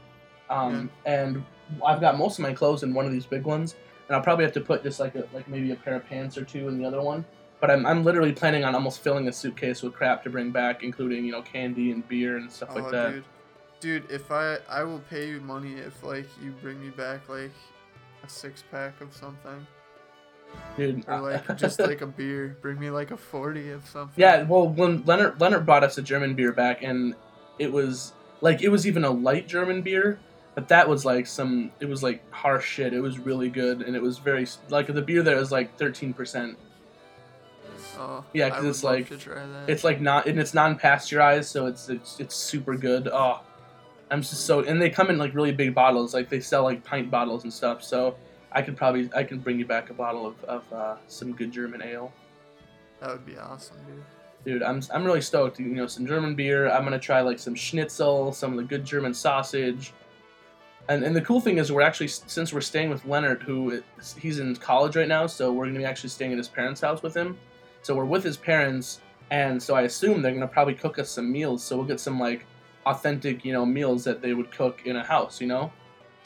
um, 0.49 0.91
and 1.05 1.45
I've 1.85 2.01
got 2.01 2.17
most 2.17 2.39
of 2.39 2.43
my 2.43 2.53
clothes 2.53 2.83
in 2.83 2.95
one 2.95 3.05
of 3.05 3.13
these 3.13 3.27
big 3.27 3.45
ones, 3.45 3.75
and 4.07 4.17
I'll 4.17 4.23
probably 4.23 4.45
have 4.45 4.55
to 4.55 4.61
put 4.61 4.83
just 4.83 5.01
like 5.01 5.17
a 5.17 5.27
like 5.33 5.49
maybe 5.49 5.73
a 5.73 5.77
pair 5.77 5.97
of 5.97 6.07
pants 6.07 6.39
or 6.39 6.45
two 6.45 6.69
in 6.69 6.79
the 6.79 6.85
other 6.85 7.03
one. 7.03 7.25
But 7.61 7.73
I'm, 7.73 7.85
I'm 7.87 8.05
literally 8.05 8.33
planning 8.33 8.65
on 8.65 8.77
almost 8.77 9.01
filling 9.01 9.27
a 9.27 9.33
suitcase 9.33 9.83
with 9.83 9.93
crap 9.93 10.23
to 10.23 10.31
bring 10.31 10.53
back, 10.53 10.85
including 10.85 11.25
you 11.25 11.33
know 11.33 11.43
candy 11.43 11.91
and 11.91 12.07
beer 12.07 12.37
and 12.37 12.51
stuff 12.51 12.71
oh, 12.73 12.81
like 12.81 12.93
that. 12.93 13.13
dude. 13.13 13.25
Dude, 13.81 14.11
if 14.11 14.31
I 14.31 14.59
I 14.69 14.85
will 14.85 15.01
pay 15.11 15.29
you 15.29 15.41
money 15.41 15.75
if 15.75 16.05
like 16.05 16.29
you 16.43 16.53
bring 16.63 16.81
me 16.81 16.91
back 16.91 17.29
like 17.29 17.53
a 18.25 18.29
six 18.29 18.63
pack 18.71 19.01
of 19.01 19.15
something 19.15 19.67
Dude, 20.77 21.05
or 21.09 21.21
like 21.21 21.57
just 21.57 21.81
like 21.81 22.01
a 22.03 22.07
beer. 22.07 22.57
Bring 22.63 22.79
me 22.79 22.91
like 22.91 23.11
a 23.11 23.17
forty 23.17 23.71
of 23.71 23.85
something. 23.87 24.15
Yeah, 24.17 24.43
well, 24.45 24.69
when 24.69 25.05
Leonard 25.05 25.41
Leonard 25.41 25.67
brought 25.67 25.83
us 25.85 25.99
a 25.99 26.03
German 26.03 26.35
beer 26.35 26.53
back, 26.53 26.83
and 26.83 27.15
it 27.59 27.73
was 27.73 28.13
like 28.41 28.63
it 28.63 28.69
was 28.69 28.87
even 28.87 29.05
a 29.05 29.11
light 29.11 29.49
German 29.49 29.83
beer, 29.83 30.21
but 30.55 30.69
that 30.69 30.89
was 30.89 31.05
like 31.05 31.27
some. 31.27 31.73
It 31.81 31.87
was 31.89 32.03
like 32.05 32.23
harsh 32.33 32.65
shit. 32.65 32.93
It 32.95 33.01
was 33.01 33.19
really 33.19 33.49
good, 33.51 33.83
and 33.83 33.97
it 33.97 34.03
was 34.03 34.19
very 34.19 34.47
like 34.69 34.87
the 34.87 35.03
beer 35.03 35.23
there 35.25 35.39
is 35.39 35.51
like 35.51 35.77
thirteen 35.77 36.13
percent. 36.15 36.57
Oh, 37.99 38.25
Yeah, 38.33 38.47
I 38.47 38.51
'cause 38.51 38.63
would 38.63 38.71
it's 38.71 38.85
like- 38.85 39.09
to 39.09 39.17
try 39.17 39.35
that. 39.45 39.69
It's 39.69 39.83
like 39.83 40.01
not, 40.01 40.27
and 40.27 40.39
it's 40.39 40.55
non-pasteurized, 40.55 41.51
so 41.51 41.67
it's 41.67 41.89
it's 41.89 42.21
it's 42.21 42.35
super 42.37 42.77
good. 42.77 43.09
Oh, 43.13 43.41
I'm 44.11 44.23
just 44.23 44.47
so, 44.47 44.61
and 44.61 44.81
they 44.81 44.91
come 44.91 45.11
in 45.11 45.19
like 45.19 45.35
really 45.35 45.53
big 45.53 45.75
bottles. 45.75 46.15
Like 46.15 46.29
they 46.29 46.39
sell 46.41 46.63
like 46.63 46.85
pint 46.85 47.11
bottles 47.11 47.43
and 47.43 47.53
stuff. 47.53 47.83
So 47.83 48.17
I 48.53 48.63
could 48.63 48.77
probably 48.77 49.11
I 49.15 49.25
can 49.25 49.39
bring 49.39 49.59
you 49.59 49.67
back 49.67 49.91
a 49.91 49.95
bottle 49.95 50.27
of 50.27 50.43
of 50.45 50.73
uh, 50.73 50.97
some 51.07 51.33
good 51.33 51.53
German 51.53 51.83
ale. 51.83 52.13
that 53.01 53.11
would 53.11 53.27
be 53.27 53.37
awesome, 53.37 53.77
dude. 53.87 54.05
Dude, 54.45 54.63
I'm, 54.63 54.81
I'm 54.95 55.05
really 55.05 55.21
stoked. 55.21 55.59
You 55.59 55.67
know, 55.67 55.87
some 55.87 56.07
German 56.07 56.35
beer. 56.35 56.71
I'm 56.71 56.85
gonna 56.85 56.99
try 56.99 57.21
like 57.21 57.39
some 57.39 57.55
schnitzel, 57.55 58.33
some 58.33 58.53
of 58.53 58.57
the 58.57 58.65
good 58.65 58.85
German 58.85 59.13
sausage. 59.13 59.93
And, 60.89 61.05
and 61.05 61.15
the 61.15 61.21
cool 61.21 61.41
thing 61.41 61.59
is, 61.59 61.71
we're 61.71 61.83
actually 61.83 62.09
since 62.09 62.53
we're 62.53 62.63
staying 62.63 62.89
with 62.89 63.05
Leonard, 63.05 63.43
who 63.43 63.71
is, 63.99 64.15
he's 64.19 64.39
in 64.39 64.57
college 64.57 64.97
right 64.97 65.09
now, 65.09 65.27
so 65.27 65.53
we're 65.53 65.67
gonna 65.67 65.79
be 65.79 65.85
actually 65.85 66.09
staying 66.11 66.33
at 66.33 66.39
his 66.39 66.49
parents' 66.49 66.81
house 66.81 67.03
with 67.03 67.15
him. 67.15 67.37
So 67.83 67.95
we're 67.95 68.07
with 68.07 68.25
his 68.25 68.37
parents, 68.37 69.01
and 69.31 69.63
so 69.63 69.75
I 69.75 69.83
assume 69.83 70.23
they're 70.23 70.33
gonna 70.33 70.49
probably 70.49 70.75
cook 70.75 70.99
us 70.99 71.11
some 71.11 71.31
meals. 71.31 71.63
So 71.63 71.77
we'll 71.77 71.87
get 71.87 72.01
some 72.01 72.19
like 72.19 72.47
authentic, 72.87 73.45
you 73.45 73.53
know, 73.53 73.67
meals 73.67 74.03
that 74.05 74.23
they 74.23 74.33
would 74.33 74.51
cook 74.51 74.87
in 74.87 74.97
a 74.97 75.05
house. 75.05 75.41
You 75.41 75.49
know, 75.49 75.73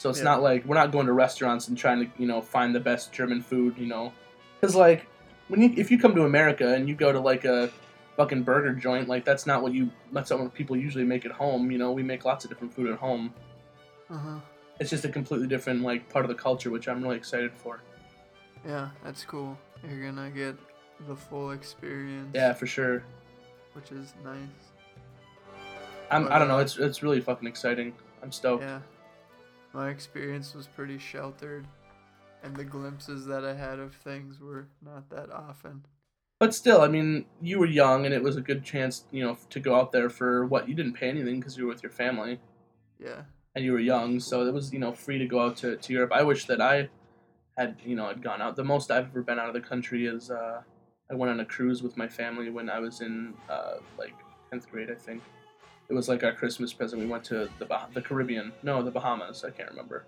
so 0.03 0.09
it's 0.09 0.19
Yeah. 0.19 0.25
not 0.25 0.41
like 0.43 0.65
we're 0.65 0.75
not 0.75 0.91
going 0.91 1.05
to 1.05 1.13
restaurants 1.13 1.69
and 1.69 1.77
trying 1.77 1.99
to 2.05 2.11
you 2.17 2.27
know 2.27 2.41
find 2.41 2.75
the 2.75 2.79
best 2.81 3.13
German 3.13 3.41
food. 3.41 3.77
You 3.77 3.87
know, 3.87 4.11
because 4.59 4.75
like 4.75 5.07
when 5.47 5.61
you 5.61 5.73
if 5.77 5.89
you 5.91 5.97
come 5.97 6.13
to 6.15 6.25
America 6.25 6.73
and 6.75 6.89
you 6.89 6.93
go 6.95 7.13
to 7.13 7.21
like 7.21 7.45
a 7.45 7.69
fucking 8.17 8.43
burger 8.43 8.73
joint, 8.73 9.07
like 9.07 9.23
that's 9.23 9.45
not 9.45 9.63
what 9.63 9.71
you 9.73 9.89
that's 10.11 10.29
not 10.29 10.39
what 10.41 10.53
people 10.53 10.75
usually 10.75 11.05
make 11.05 11.25
at 11.25 11.31
home. 11.31 11.71
You 11.71 11.77
know, 11.77 11.93
we 11.93 12.03
make 12.03 12.25
lots 12.25 12.43
of 12.43 12.51
different 12.51 12.73
food 12.73 12.91
at 12.91 12.99
home. 12.99 13.33
Uh 14.09 14.17
huh. 14.17 14.39
It's 14.81 14.89
just 14.89 15.05
a 15.05 15.09
completely 15.09 15.47
different 15.47 15.81
like 15.83 16.09
part 16.09 16.25
of 16.25 16.29
the 16.29 16.35
culture, 16.35 16.69
which 16.69 16.89
I'm 16.89 17.01
really 17.01 17.15
excited 17.15 17.53
for. 17.55 17.79
Yeah, 18.67 18.89
that's 19.05 19.23
cool. 19.23 19.57
You're 19.87 20.03
gonna 20.11 20.29
get 20.31 20.57
the 21.07 21.15
full 21.15 21.51
experience. 21.51 22.31
Yeah, 22.35 22.51
for 22.51 22.67
sure. 22.67 23.03
Which 23.73 23.91
is 23.93 24.13
nice. 24.23 24.63
I'm, 26.11 26.23
But, 26.23 26.31
I 26.33 26.39
don't 26.39 26.49
know. 26.49 26.57
uh, 26.57 26.61
It's 26.61 26.77
it's 26.77 27.01
really 27.03 27.21
fucking 27.21 27.47
exciting. 27.47 27.93
I'm 28.21 28.31
stoked. 28.33 28.63
Yeah. 28.63 28.79
My 29.73 29.89
experience 29.89 30.53
was 30.53 30.67
pretty 30.67 30.99
sheltered, 30.99 31.65
and 32.43 32.55
the 32.55 32.63
glimpses 32.63 33.25
that 33.25 33.43
I 33.43 33.53
had 33.55 33.79
of 33.79 33.93
things 33.95 34.39
were 34.39 34.67
not 34.83 35.09
that 35.09 35.31
often. 35.31 35.83
But 36.39 36.53
still, 36.53 36.81
I 36.81 36.87
mean, 36.87 37.25
you 37.41 37.59
were 37.59 37.65
young, 37.65 38.05
and 38.05 38.13
it 38.13 38.21
was 38.21 38.35
a 38.35 38.41
good 38.41 38.63
chance, 38.63 39.05
you 39.11 39.23
know, 39.23 39.37
to 39.49 39.59
go 39.59 39.75
out 39.75 39.91
there 39.91 40.09
for 40.09 40.45
what 40.45 40.67
you 40.67 40.75
didn't 40.75 40.93
pay 40.93 41.09
anything 41.09 41.39
because 41.39 41.57
you 41.57 41.65
were 41.65 41.73
with 41.73 41.81
your 41.81 41.91
family 41.91 42.39
Yeah. 42.99 43.23
and 43.55 43.63
you 43.65 43.71
were 43.71 43.79
young, 43.79 44.19
so 44.19 44.45
it 44.45 44.53
was 44.53 44.71
you 44.73 44.79
know 44.79 44.91
free 44.91 45.17
to 45.17 45.25
go 45.25 45.39
out 45.45 45.57
to, 45.57 45.75
to 45.77 45.93
Europe. 45.93 46.11
I 46.13 46.23
wish 46.23 46.45
that 46.45 46.61
I 46.61 46.89
had 47.57 47.77
you 47.85 47.95
know 47.95 48.07
had 48.07 48.21
gone 48.21 48.41
out. 48.41 48.55
The 48.55 48.63
most 48.63 48.91
I've 48.91 49.07
ever 49.07 49.21
been 49.21 49.39
out 49.39 49.47
of 49.47 49.53
the 49.53 49.61
country 49.61 50.05
is 50.05 50.29
uh, 50.29 50.61
I 51.09 51.13
went 51.15 51.31
on 51.31 51.39
a 51.39 51.45
cruise 51.45 51.81
with 51.81 51.97
my 51.97 52.07
family 52.07 52.49
when 52.49 52.69
I 52.69 52.79
was 52.79 53.01
in 53.01 53.33
uh, 53.49 53.75
like 53.97 54.13
tenth 54.51 54.69
grade, 54.69 54.91
I 54.91 54.95
think. 54.95 55.23
It 55.93 55.95
was 55.95 56.09
like 56.09 56.23
our 56.23 56.33
Christmas 56.33 56.73
present. 56.73 56.99
We 56.99 57.07
went 57.07 57.23
to 57.25 57.47
the 57.59 57.65
bah- 57.65 57.85
the 57.93 58.01
Caribbean, 58.01 58.51
no, 58.63 58.81
the 58.81 58.89
Bahamas. 58.89 59.43
I 59.43 59.51
can't 59.51 59.69
remember. 59.69 60.05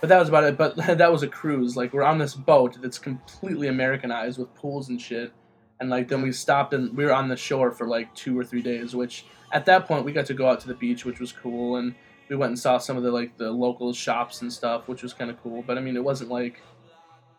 But 0.00 0.08
that 0.08 0.18
was 0.18 0.28
about 0.28 0.42
it. 0.42 0.58
But 0.58 0.74
that 0.98 1.12
was 1.12 1.22
a 1.22 1.28
cruise. 1.28 1.76
Like 1.76 1.92
we're 1.92 2.02
on 2.02 2.18
this 2.18 2.34
boat 2.34 2.78
that's 2.82 2.98
completely 2.98 3.68
Americanized 3.68 4.40
with 4.40 4.52
pools 4.56 4.88
and 4.88 5.00
shit. 5.00 5.32
And 5.78 5.88
like 5.88 6.08
then 6.08 6.20
we 6.20 6.32
stopped 6.32 6.74
and 6.74 6.96
we 6.96 7.04
were 7.04 7.12
on 7.12 7.28
the 7.28 7.36
shore 7.36 7.70
for 7.70 7.86
like 7.86 8.12
two 8.16 8.36
or 8.36 8.42
three 8.42 8.60
days. 8.60 8.96
Which 8.96 9.24
at 9.52 9.64
that 9.66 9.86
point 9.86 10.04
we 10.04 10.10
got 10.10 10.26
to 10.26 10.34
go 10.34 10.48
out 10.48 10.58
to 10.62 10.66
the 10.66 10.74
beach, 10.74 11.04
which 11.04 11.20
was 11.20 11.30
cool. 11.30 11.76
And 11.76 11.94
we 12.28 12.34
went 12.34 12.50
and 12.50 12.58
saw 12.58 12.78
some 12.78 12.96
of 12.96 13.04
the 13.04 13.12
like 13.12 13.38
the 13.38 13.52
local 13.52 13.92
shops 13.92 14.42
and 14.42 14.52
stuff, 14.52 14.88
which 14.88 15.04
was 15.04 15.14
kind 15.14 15.30
of 15.30 15.40
cool. 15.44 15.62
But 15.64 15.78
I 15.78 15.80
mean, 15.80 15.94
it 15.94 16.02
wasn't 16.02 16.30
like 16.30 16.60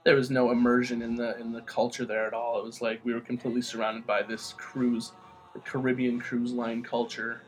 there 0.05 0.15
was 0.15 0.31
no 0.31 0.51
immersion 0.51 1.01
in 1.01 1.15
the 1.15 1.37
in 1.39 1.51
the 1.51 1.61
culture 1.63 2.05
there 2.05 2.25
at 2.25 2.33
all. 2.33 2.57
It 2.57 2.63
was 2.63 2.81
like 2.81 3.03
we 3.03 3.13
were 3.13 3.19
completely 3.19 3.61
surrounded 3.61 4.07
by 4.07 4.21
this 4.21 4.53
cruise, 4.53 5.11
Caribbean 5.59 6.19
cruise 6.19 6.51
line 6.53 6.83
culture. 6.83 7.41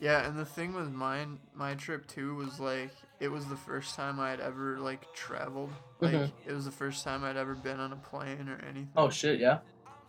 Yeah, 0.00 0.26
and 0.26 0.38
the 0.38 0.44
thing 0.44 0.74
with 0.74 0.90
mine, 0.90 1.38
my 1.54 1.74
trip 1.74 2.06
too, 2.06 2.34
was 2.34 2.60
like 2.60 2.90
it 3.20 3.28
was 3.28 3.46
the 3.46 3.56
first 3.56 3.94
time 3.94 4.20
I 4.20 4.30
had 4.30 4.40
ever 4.40 4.78
like 4.78 5.10
traveled. 5.14 5.70
Like 6.00 6.14
Mhm. 6.14 6.30
it 6.46 6.52
was 6.52 6.64
the 6.64 6.70
first 6.72 7.04
time 7.04 7.24
I'd 7.24 7.36
ever 7.36 7.54
been 7.54 7.80
on 7.80 7.92
a 7.92 7.96
plane 7.96 8.48
or 8.48 8.58
anything. 8.68 8.90
Oh 8.96 9.08
shit, 9.08 9.40
yeah. 9.40 9.58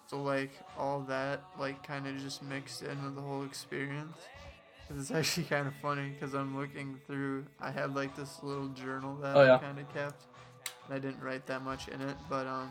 So 0.08 0.21
like 0.21 0.51
all 0.78 1.01
that 1.01 1.41
like 1.58 1.82
kind 1.84 2.08
of 2.08 2.17
just 2.17 2.43
mixed 2.43 2.82
in 2.82 3.04
with 3.04 3.15
the 3.15 3.21
whole 3.21 3.43
experience. 3.45 4.17
'Cause 4.88 4.97
It's 4.99 5.12
actually 5.19 5.45
kind 5.47 5.67
of 5.67 5.73
funny 5.75 6.10
because 6.10 6.34
I'm 6.34 6.58
looking 6.58 6.99
through. 7.08 7.45
I 7.62 7.71
had 7.71 7.95
like 7.95 8.15
this 8.15 8.43
little 8.43 8.67
journal 8.69 9.15
that 9.17 9.36
Oh, 9.36 9.43
yeah. 9.43 9.56
I 9.56 9.60
kind 9.60 9.80
of 9.80 9.93
kept. 9.93 10.21
And 10.88 10.95
I 10.95 10.99
didn't 10.99 11.21
write 11.23 11.45
that 11.47 11.62
much 11.63 11.88
in 11.88 12.01
it, 12.01 12.15
but 12.30 12.45
um, 12.45 12.69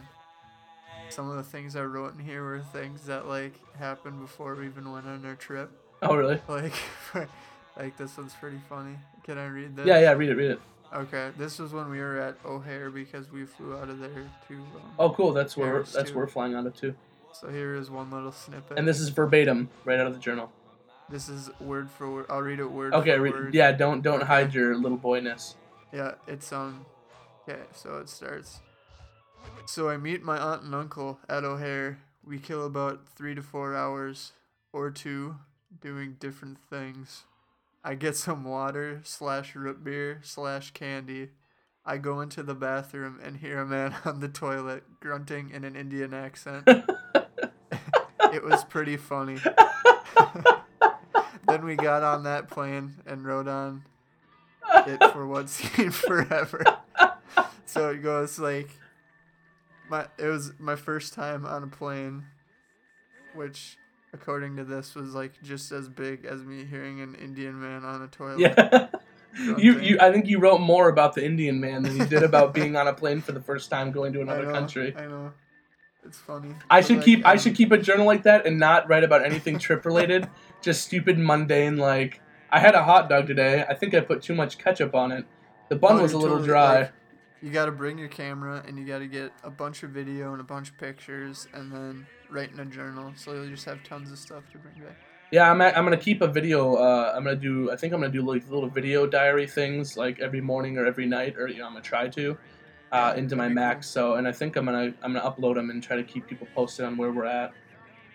some 1.11 1.29
of 1.31 1.37
the 1.37 1.43
things 1.43 1.77
I 1.77 1.85
wrote 1.85 2.15
in 2.19 2.25
here 2.25 2.43
were 2.43 2.61
things 2.61 3.07
that 3.07 3.27
like 3.29 3.55
happened 3.77 4.21
before 4.21 4.55
we 4.55 4.67
even 4.67 4.91
went 4.93 5.07
on 5.07 5.25
our 5.25 5.35
trip. 5.35 5.71
Oh 6.03 6.15
really? 6.17 6.41
Like, 6.49 6.75
like 7.77 7.97
this 7.97 8.17
one's 8.17 8.35
pretty 8.35 8.61
funny. 8.69 8.97
Can 9.25 9.39
I 9.39 9.47
read 9.47 9.77
this? 9.77 9.87
Yeah, 9.87 10.01
yeah. 10.01 10.13
Read 10.13 10.31
it, 10.31 10.35
read 10.37 10.51
it. 10.53 10.61
Okay, 10.95 11.31
this 11.39 11.59
was 11.59 11.73
when 11.73 11.91
we 11.91 11.99
were 11.99 12.19
at 12.21 12.37
O'Hare 12.45 12.89
because 12.91 13.31
we 13.33 13.45
flew 13.47 13.77
out 13.77 13.89
of 13.89 13.99
there 13.99 14.31
to. 14.49 14.55
Um, 14.55 14.65
Oh 14.99 15.11
cool. 15.11 15.33
That's 15.33 15.57
where 15.57 15.71
Paris, 15.71 15.93
that's 15.93 16.11
too. 16.11 16.17
where 16.17 16.25
we're 16.27 16.31
flying 16.31 16.55
out 16.55 16.67
of 16.67 16.75
too. 16.77 16.95
So 17.33 17.49
here 17.49 17.75
is 17.75 17.91
one 17.91 18.11
little 18.13 18.31
snippet. 18.31 18.79
And 18.79 18.87
this 18.87 19.01
is 19.01 19.09
verbatim, 19.09 19.69
right 19.85 19.99
out 19.99 20.07
of 20.07 20.13
the 20.15 20.21
journal. 20.21 20.53
This 21.11 21.29
is 21.29 21.51
word 21.61 21.91
for 21.91 22.11
word. 22.11 22.27
I'll 22.31 22.41
read 22.43 22.61
it 22.61 22.71
word 22.71 22.95
Okay, 22.95 23.17
for 23.17 23.23
re- 23.23 23.31
word. 23.31 23.55
yeah. 23.55 23.73
Don't 23.73 24.03
don't 24.03 24.19
Okay. 24.19 24.27
hide 24.27 24.55
your 24.55 24.77
little 24.77 24.97
boyness. 24.99 25.55
Yeah, 25.93 26.13
it's 26.29 26.53
um. 26.53 26.87
Okay, 27.49 27.61
so 27.73 27.99
it 27.99 28.09
starts. 28.09 28.61
So 29.67 29.89
I 29.89 29.97
meet 29.97 30.23
my 30.23 30.39
aunt 30.39 30.63
and 30.63 30.75
uncle 30.75 31.19
at 31.29 31.45
O'Hare. 31.45 31.99
We 32.25 32.39
kill 32.39 32.65
about 32.65 33.07
three 33.17 33.35
to 33.35 33.43
four 33.43 33.75
hours 33.75 34.33
or 34.73 34.91
two 34.91 35.37
doing 35.81 36.17
different 36.21 36.59
things. 36.59 37.25
I 37.83 37.95
get 37.95 38.17
some 38.17 38.45
water 38.45 39.01
slash 39.05 39.55
root 39.55 39.85
beer 39.85 40.21
slash 40.23 40.71
candy. 40.71 41.31
I 41.85 41.99
go 41.99 42.21
into 42.21 42.43
the 42.43 42.55
bathroom 42.55 43.21
and 43.23 43.37
hear 43.37 43.61
a 43.61 43.67
man 43.67 43.95
on 44.05 44.21
the 44.21 44.29
toilet 44.29 44.85
grunting 45.01 45.51
in 45.51 45.65
an 45.65 45.77
Indian 45.77 46.15
accent. 46.15 46.65
it 46.67 48.43
was 48.43 48.65
pretty 48.65 48.97
funny. 48.97 49.37
then 51.47 51.65
we 51.65 51.77
got 51.77 52.03
on 52.03 52.25
that 52.25 52.49
plane 52.49 52.95
and 53.07 53.25
rode 53.25 53.49
on 53.49 53.85
it 54.87 55.13
for 55.13 55.27
what 55.27 55.49
seemed 55.51 55.95
forever. 55.95 56.63
so 57.67 57.91
it 57.91 58.03
goes 58.03 58.39
like 58.39 58.71
my 59.95 60.07
it 60.19 60.29
was 60.29 60.53
my 60.59 60.77
first 60.77 61.15
time 61.15 61.47
on 61.47 61.63
a 61.63 61.67
plane, 61.67 62.25
which 63.35 63.77
according 64.13 64.57
to 64.57 64.65
this 64.65 64.95
was 64.95 65.15
like 65.15 65.33
just 65.43 65.73
as 65.73 65.89
big 65.89 66.25
as 66.25 66.43
me 66.43 66.65
hearing 66.65 67.01
an 67.01 67.15
Indian 67.15 67.61
man 67.61 67.85
on 67.85 68.03
a 68.03 68.09
toilet. 68.09 68.41
Yeah. 68.41 68.89
you 69.59 69.81
you. 69.81 69.99
I 70.01 70.13
think 70.13 70.27
you 70.27 70.39
wrote 70.39 70.61
more 70.61 70.89
about 70.89 71.15
the 71.15 71.25
Indian 71.25 71.61
man 71.61 71.83
than 71.83 71.97
you 71.97 72.07
did 72.07 72.23
about 72.23 72.55
being 72.55 72.77
on 72.77 72.87
a 72.89 72.93
plane 72.93 73.21
for 73.21 73.33
the 73.33 73.41
first 73.41 73.71
time 73.71 73.91
going 73.93 74.13
to 74.13 74.19
I 74.21 74.23
another 74.23 74.47
know, 74.47 74.53
country. 74.53 74.95
I 74.97 75.07
know. 75.07 75.33
It's 76.07 76.19
funny. 76.19 76.55
I 76.69 76.81
But, 76.81 76.87
should 76.87 76.97
like, 76.99 77.05
keep 77.07 77.27
I 77.27 77.33
um, 77.33 77.39
should 77.39 77.55
keep 77.55 77.73
a 77.73 77.79
journal 77.79 78.07
like 78.07 78.25
that 78.25 78.47
and 78.47 78.59
not 78.59 78.89
write 78.89 79.05
about 79.05 79.25
anything 79.25 79.59
trip 79.59 79.85
related. 79.85 80.29
Just 80.61 80.85
stupid 80.85 81.19
mundane 81.19 81.77
like 81.77 82.21
I 82.51 82.59
had 82.61 82.75
a 82.75 82.83
hot 82.85 83.09
dog 83.09 83.27
today. 83.27 83.65
I 83.69 83.75
think 83.75 83.95
I 83.95 84.01
put 84.01 84.23
too 84.23 84.35
much 84.35 84.59
ketchup 84.59 84.95
on 84.95 85.13
it. 85.13 85.25
The 85.71 85.77
bun 85.77 85.99
Oh, 85.99 86.03
was 86.03 86.13
a 86.13 86.19
little 86.19 86.37
totally, 86.39 86.49
dry. 86.49 86.81
like, 86.83 86.93
you 87.45 87.51
got 87.51 87.67
to 87.67 87.73
bring 87.73 87.99
your 87.99 88.09
camera 88.09 88.65
and 88.67 88.79
you 88.79 88.87
got 88.87 89.01
to 89.01 89.07
get 89.07 89.31
a 89.43 89.51
bunch 89.51 89.83
of 89.83 89.91
video 89.91 90.33
and 90.33 90.41
a 90.41 90.45
bunch 90.45 90.71
of 90.71 90.79
pictures 90.79 91.47
and 91.53 91.71
then 91.71 92.07
write 92.31 92.51
in 92.51 92.59
a 92.59 92.65
journal. 92.65 93.13
So 93.17 93.35
you'll 93.35 93.51
just 93.51 93.67
have 93.67 93.85
tons 93.85 94.11
of 94.11 94.19
stuff 94.19 94.45
to 94.53 94.59
bring 94.59 94.83
back. 94.83 94.97
Yeah, 95.31 95.51
I'm, 95.51 95.61
at, 95.61 95.77
I'm 95.77 95.85
gonna 95.85 95.97
keep 95.99 96.23
a 96.23 96.27
video. 96.27 96.77
Uh, 96.77 97.13
I'm 97.15 97.23
gonna 97.25 97.37
do. 97.37 97.71
I 97.71 97.77
think 97.77 97.93
I'm 97.93 98.01
gonna 98.01 98.13
do 98.13 98.23
like 98.23 98.49
little 98.49 98.69
video 98.69 99.07
diary 99.07 99.47
things, 99.47 99.95
like 99.97 100.21
every 100.21 100.41
morning 100.41 100.79
or 100.79 100.87
every 100.87 101.07
night, 101.07 101.37
or 101.37 101.49
you 101.49 101.59
know, 101.59 101.67
I'm 101.67 101.73
gonna 101.73 101.83
try 101.83 102.09
to, 102.09 102.39
uh, 102.93 103.13
Yeah, 103.15 103.21
into 103.21 103.37
my 103.37 103.49
Mac. 103.49 103.77
cool. 103.77 103.83
So, 103.83 104.15
and 104.15 104.29
I 104.29 104.33
think 104.33 104.57
I'm 104.57 104.65
gonna 104.65 104.95
I'm 105.03 105.13
gonna 105.13 105.29
upload 105.29 105.57
them 105.57 105.71
and 105.71 105.83
try 105.83 105.97
to 105.97 106.05
keep 106.05 106.27
people 106.27 106.47
posted 106.55 106.87
on 106.87 106.97
where 106.97 107.11
we're 107.11 107.25
at. 107.25 107.53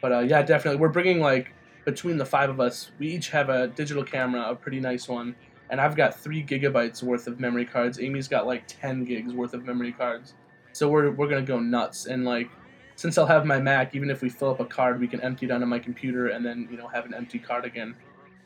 But 0.01 0.11
uh, 0.11 0.19
yeah, 0.19 0.41
definitely, 0.43 0.79
we're 0.79 0.89
bringing 0.89 1.19
like 1.19 1.53
between 1.83 2.17
the 2.17 2.25
five 2.25 2.49
of 2.49 2.59
us, 2.59 2.91
we 2.99 3.09
each 3.09 3.29
have 3.29 3.49
a 3.49 3.67
digital 3.67 4.03
camera, 4.03 4.49
a 4.49 4.55
pretty 4.55 4.79
nice 4.79 5.07
one, 5.07 5.35
and 5.69 5.79
I've 5.79 5.95
got 5.95 6.19
three 6.19 6.43
gigabytes 6.43 7.03
worth 7.03 7.27
of 7.27 7.39
memory 7.39 7.65
cards. 7.65 7.99
Amy's 7.99 8.27
got 8.27 8.47
like 8.47 8.63
ten 8.67 9.05
gigs 9.05 9.33
worth 9.33 9.53
of 9.53 9.65
memory 9.65 9.91
cards. 9.91 10.33
So 10.73 10.89
we're 10.89 11.11
we're 11.11 11.27
gonna 11.27 11.41
go 11.41 11.59
nuts 11.59 12.05
and 12.05 12.25
like 12.25 12.49
since 12.95 13.17
I'll 13.17 13.25
have 13.25 13.45
my 13.45 13.59
Mac, 13.61 13.95
even 13.95 14.09
if 14.09 14.21
we 14.21 14.27
fill 14.27 14.49
up 14.49 14.59
a 14.59 14.65
card, 14.65 14.99
we 14.99 15.07
can 15.07 15.21
empty 15.21 15.45
it 15.45 15.51
onto 15.51 15.65
my 15.65 15.79
computer 15.79 16.27
and 16.27 16.45
then 16.45 16.67
you 16.69 16.77
know 16.77 16.87
have 16.87 17.05
an 17.05 17.13
empty 17.13 17.39
card 17.39 17.63
again. 17.63 17.95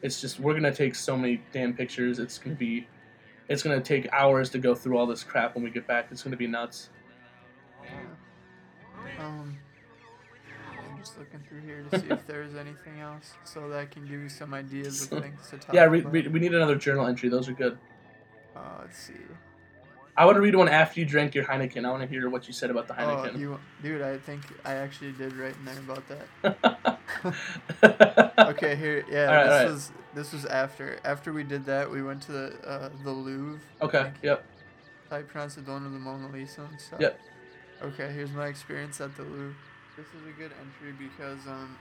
It's 0.04 0.22
just 0.22 0.40
we're 0.40 0.54
gonna 0.54 0.74
take 0.74 0.96
so 0.96 1.18
many 1.18 1.42
damn 1.52 1.74
pictures. 1.74 2.20
It's 2.20 2.38
gonna 2.38 2.56
be, 2.56 2.88
it's 3.50 3.64
gonna 3.64 3.82
take 3.82 4.08
hours 4.12 4.50
to 4.52 4.60
go 4.60 4.76
through 4.76 4.98
all 4.98 5.08
this 5.08 5.24
crap 5.24 5.56
when 5.56 5.64
we 5.64 5.72
get 5.72 5.88
back. 5.88 6.08
It's 6.12 6.22
gonna 6.22 6.38
be 6.38 6.46
nuts. 6.46 6.90
Um, 9.18 9.58
I'm 9.58 9.60
just 11.04 11.18
looking 11.20 11.40
through 11.48 11.60
here 11.62 11.84
to 11.92 12.00
see 12.00 12.08
if 12.10 12.26
there's 12.28 12.56
anything 12.56 13.00
else 13.02 13.34
so 13.44 13.68
that 13.70 13.80
I 13.80 13.86
can 13.86 14.04
give 14.04 14.20
you 14.22 14.30
some 14.30 14.54
ideas 14.54 15.12
of 15.12 15.20
things 15.22 15.50
to 15.50 15.58
talk 15.58 15.76
Yeah, 15.76 15.84
re- 15.86 16.00
about. 16.00 16.14
re- 16.14 16.28
we 16.28 16.40
need 16.40 16.54
another 16.54 16.76
journal 16.76 17.06
entry. 17.08 17.30
Those 17.30 17.50
are 17.50 17.54
good. 17.54 17.78
Uh, 18.56 18.60
let's 18.82 18.98
see. 18.98 19.14
I 20.16 20.26
want 20.26 20.36
to 20.36 20.42
read 20.42 20.56
one 20.56 20.70
after 20.70 21.00
you 21.00 21.06
drank 21.08 21.34
your 21.34 21.44
Heineken. 21.44 21.86
I 21.86 21.90
want 21.90 22.04
to 22.04 22.08
hear 22.08 22.30
what 22.30 22.48
you 22.48 22.54
said 22.54 22.70
about 22.70 22.88
the 22.88 22.94
Oh, 22.94 23.08
Heineken. 23.18 23.40
you, 23.40 23.60
dude, 23.82 24.02
I 24.04 24.18
think 24.18 24.42
I 24.64 24.76
actually 24.76 25.12
did 25.14 25.34
write 25.36 25.56
in 25.58 25.66
there 25.66 25.80
about 25.80 26.04
that. 26.08 27.00
Okay, 28.38 28.76
here, 28.76 29.04
yeah, 29.10 29.44
this 29.44 29.52
alright. 29.54 29.70
was 29.72 29.92
this 30.14 30.34
was 30.34 30.46
after 30.46 30.98
after 31.06 31.32
we 31.34 31.44
did 31.44 31.66
that. 31.66 31.90
We 31.90 32.02
went 32.04 32.22
to 32.24 32.32
the 32.32 32.54
uh, 32.68 32.90
the 33.04 33.12
Louvre. 33.12 33.60
Okay. 33.82 34.12
Yep. 34.22 34.44
I 35.12 35.22
pronounced 35.22 35.58
it? 35.58 35.66
The 35.66 35.72
one 35.72 35.84
with 35.84 35.94
the 35.94 36.00
Mona 36.00 36.28
Lisa 36.32 36.62
and 36.70 36.80
stuff. 36.80 37.00
Yep. 37.00 37.20
Okay, 37.84 38.12
here's 38.12 38.32
my 38.32 38.48
experience 38.48 39.00
at 39.02 39.16
the 39.16 39.24
Louvre. 39.24 39.56
This 39.98 40.08
is 40.08 40.28
a 40.28 40.32
good 40.40 40.52
entry 40.60 40.94
because 40.98 41.46
um, 41.48 41.78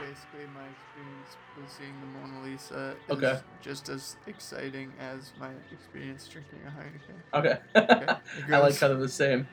basically 0.00 0.46
my 0.52 0.64
experience 0.66 1.36
with 1.56 1.70
seeing 1.70 1.94
the 2.00 2.06
Mona 2.06 2.44
Lisa 2.44 2.96
is 3.08 3.16
Okay. 3.16 3.40
just 3.62 3.88
as 3.88 4.16
exciting 4.26 4.92
as 4.98 5.32
my 5.38 5.50
experience 5.72 6.26
drinking 6.28 6.58
a 6.66 6.70
Heineken. 6.70 7.38
Okay. 7.38 7.58
Okay. 7.76 8.12
It 8.48 8.52
I 8.54 8.58
like 8.58 8.70
goes- 8.70 8.80
how 8.80 8.88
they're 8.88 8.96
the 8.96 9.08
same. 9.08 9.46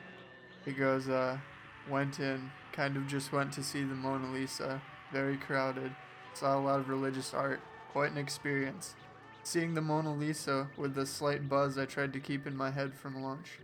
He 0.64 0.72
goes, 0.72 1.08
uh, 1.08 1.38
went 1.88 2.20
in, 2.20 2.50
kind 2.72 2.96
of 2.96 3.06
just 3.06 3.32
went 3.32 3.52
to 3.54 3.62
see 3.62 3.80
the 3.84 3.94
Mona 3.94 4.32
Lisa. 4.32 4.80
Very 5.12 5.36
crowded. 5.36 5.92
Saw 6.34 6.56
a 6.58 6.60
lot 6.60 6.80
of 6.80 6.88
religious 6.88 7.34
art. 7.34 7.60
Quite 7.92 8.12
an 8.12 8.18
experience. 8.18 8.94
Seeing 9.44 9.74
the 9.74 9.80
Mona 9.82 10.14
Lisa 10.14 10.68
with 10.76 10.94
the 10.94 11.04
slight 11.04 11.48
buzz 11.48 11.76
I 11.78 11.84
tried 11.84 12.12
to 12.14 12.20
keep 12.20 12.46
in 12.46 12.56
my 12.56 12.70
head 12.70 12.94
from 12.94 13.22
lunch. 13.22 13.58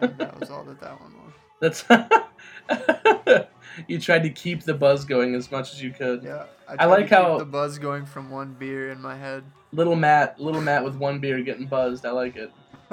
And 0.00 0.16
that 0.18 0.38
was 0.38 0.50
all 0.50 0.64
that 0.64 0.80
that 0.80 1.00
one 1.00 1.12
was. 1.24 1.32
That's. 1.60 1.84
you 3.88 4.00
tried 4.00 4.22
to 4.22 4.30
keep 4.30 4.62
the 4.62 4.74
buzz 4.74 5.04
going 5.04 5.34
as 5.34 5.50
much 5.50 5.72
as 5.72 5.82
you 5.82 5.90
could. 5.92 6.22
Yeah, 6.22 6.46
I, 6.68 6.84
I 6.84 6.86
like 6.86 7.08
how- 7.08 7.38
the 7.38 7.44
buzz 7.44 7.78
going 7.78 8.06
from 8.06 8.30
one 8.30 8.54
beer 8.54 8.90
in 8.90 9.00
my 9.00 9.16
head. 9.16 9.44
Little 9.72 9.96
Matt, 9.96 10.40
little 10.40 10.60
Matt 10.60 10.84
with 10.84 10.96
one 10.96 11.18
beer 11.18 11.40
getting 11.42 11.66
buzzed. 11.66 12.06
I 12.06 12.10
like 12.12 12.36
it. 12.36 12.50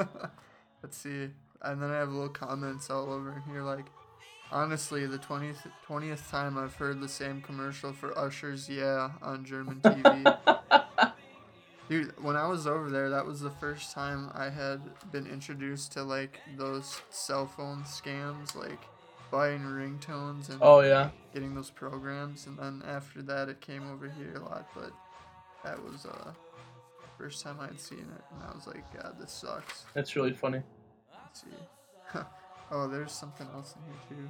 Let's 0.83 0.97
see. 0.97 1.29
And 1.61 1.81
then 1.81 1.91
I 1.91 1.97
have 1.97 2.09
little 2.09 2.29
comments 2.29 2.89
all 2.89 3.11
over 3.11 3.41
here 3.47 3.61
like, 3.61 3.85
honestly, 4.51 5.05
the 5.05 5.17
20th, 5.17 5.71
20th 5.87 6.29
time 6.29 6.57
I've 6.57 6.75
heard 6.75 6.99
the 6.99 7.07
same 7.07 7.41
commercial 7.41 7.93
for 7.93 8.17
Usher's 8.17 8.67
Yeah 8.67 9.11
on 9.21 9.45
German 9.45 9.79
TV. 9.79 10.37
Dude, 11.89 12.13
when 12.23 12.35
I 12.35 12.47
was 12.47 12.65
over 12.65 12.89
there, 12.89 13.09
that 13.09 13.25
was 13.25 13.39
the 13.41 13.49
first 13.49 13.91
time 13.93 14.29
I 14.33 14.49
had 14.49 14.81
been 15.11 15.27
introduced 15.27 15.91
to 15.93 16.03
like 16.03 16.39
those 16.57 17.01
cell 17.09 17.45
phone 17.45 17.83
scams, 17.83 18.55
like 18.55 18.79
buying 19.33 19.61
ringtones 19.61 20.49
and 20.49 20.59
Oh 20.61 20.81
yeah. 20.81 21.09
getting 21.33 21.55
those 21.55 21.71
programs. 21.71 22.45
And 22.45 22.55
then 22.59 22.83
after 22.87 23.23
that, 23.23 23.49
it 23.49 23.61
came 23.61 23.91
over 23.91 24.07
here 24.07 24.35
a 24.35 24.39
lot. 24.41 24.67
But 24.75 24.91
that 25.65 25.83
was 25.83 26.05
uh 26.05 26.31
first 27.17 27.43
time 27.43 27.57
I'd 27.59 27.79
seen 27.79 27.99
it, 27.99 28.23
and 28.31 28.43
I 28.47 28.53
was 28.53 28.67
like, 28.67 28.83
God, 28.93 29.15
this 29.19 29.31
sucks. 29.31 29.85
That's 29.95 30.15
really 30.15 30.33
funny. 30.33 30.61
Let's 31.11 31.41
see. 31.41 32.19
oh, 32.71 32.87
there's 32.87 33.11
something 33.11 33.47
else 33.55 33.75
in 33.75 33.81
here 34.15 34.23
too. 34.23 34.29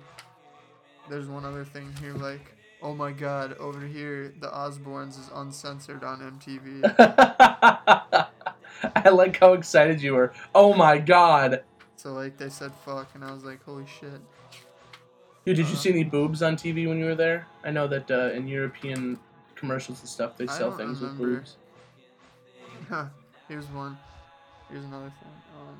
there's 1.09 1.27
one 1.27 1.43
other 1.43 1.65
thing 1.65 1.93
here, 1.99 2.13
like, 2.13 2.55
oh 2.81 2.93
my 2.93 3.11
god, 3.11 3.57
over 3.57 3.85
here, 3.85 4.33
the 4.39 4.47
Osbournes 4.47 5.19
is 5.19 5.29
uncensored 5.35 6.03
on 6.03 6.39
MTV. 6.39 6.95
I 8.95 9.09
like 9.09 9.37
how 9.39 9.53
excited 9.53 10.01
you 10.01 10.13
were. 10.13 10.33
Oh 10.55 10.73
my 10.73 10.97
god. 10.97 11.63
so, 11.97 12.13
like, 12.13 12.37
they 12.37 12.49
said 12.49 12.71
fuck, 12.85 13.09
and 13.15 13.23
I 13.23 13.33
was 13.33 13.43
like, 13.43 13.63
holy 13.63 13.85
shit. 13.99 14.21
Dude, 15.45 15.57
did 15.57 15.67
you 15.67 15.73
Uh, 15.73 15.77
see 15.77 15.89
any 15.89 16.03
boobs 16.03 16.41
on 16.41 16.55
TV 16.55 16.87
when 16.87 16.97
you 16.99 17.05
were 17.05 17.15
there? 17.15 17.47
I 17.63 17.71
know 17.71 17.87
that 17.87 18.09
uh, 18.09 18.31
in 18.33 18.47
European 18.47 19.19
commercials 19.55 19.99
and 19.99 20.09
stuff, 20.09 20.37
they 20.37 20.45
I 20.47 20.57
sell 20.57 20.69
don't 20.69 20.77
things 20.77 21.01
with 21.01 21.11
remember. 21.19 21.39
boobs. 21.41 21.57
Here's 23.47 23.65
one. 23.67 23.97
Here's 24.69 24.85
another 24.85 25.11
thing. 25.21 25.31
Um, 25.59 25.77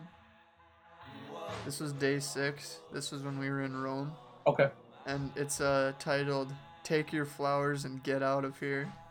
this 1.65 1.79
was 1.79 1.93
day 1.93 2.19
six. 2.19 2.79
This 2.91 3.11
was 3.11 3.21
when 3.23 3.39
we 3.39 3.49
were 3.49 3.61
in 3.61 3.75
Rome, 3.75 4.13
Okay. 4.47 4.69
and 5.05 5.31
it's 5.35 5.61
uh, 5.61 5.93
titled 5.99 6.53
"Take 6.83 7.13
Your 7.13 7.25
Flowers 7.25 7.85
and 7.85 8.03
Get 8.03 8.21
Out 8.23 8.45
of 8.45 8.59
Here." 8.59 8.91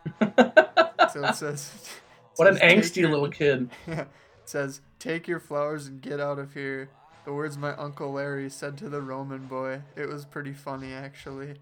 So 1.12 1.23
it 1.25 1.35
says. 1.35 1.71
it 1.75 2.01
what 2.37 2.49
an 2.49 2.55
says, 2.55 2.61
"Take 2.62 2.79
angsty 2.79 2.97
your-" 3.03 3.11
little 3.11 3.29
kid. 3.29 3.69
it 3.87 4.09
says, 4.47 4.81
"Take 4.99 5.29
your 5.29 5.41
flowers 5.41 5.87
and 5.87 6.01
get 6.01 6.21
out 6.21 6.38
of 6.38 6.55
here." 6.55 6.88
The 7.25 7.33
words 7.33 7.57
my 7.57 7.75
uncle 7.77 8.13
Larry 8.13 8.51
said 8.51 8.77
to 8.79 8.89
the 8.89 9.01
Roman 9.01 9.47
boy. 9.47 9.83
It 9.97 10.09
was 10.09 10.25
pretty 10.25 10.53
funny, 10.53 10.93
actually. 10.93 11.55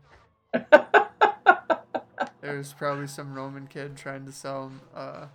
There 2.42 2.56
was 2.56 2.72
probably 2.72 3.06
some 3.06 3.34
Roman 3.34 3.66
kid 3.66 3.96
trying 3.98 4.24
to 4.24 4.32
sell 4.32 4.68
him 4.68 4.80
uh, 4.96 5.26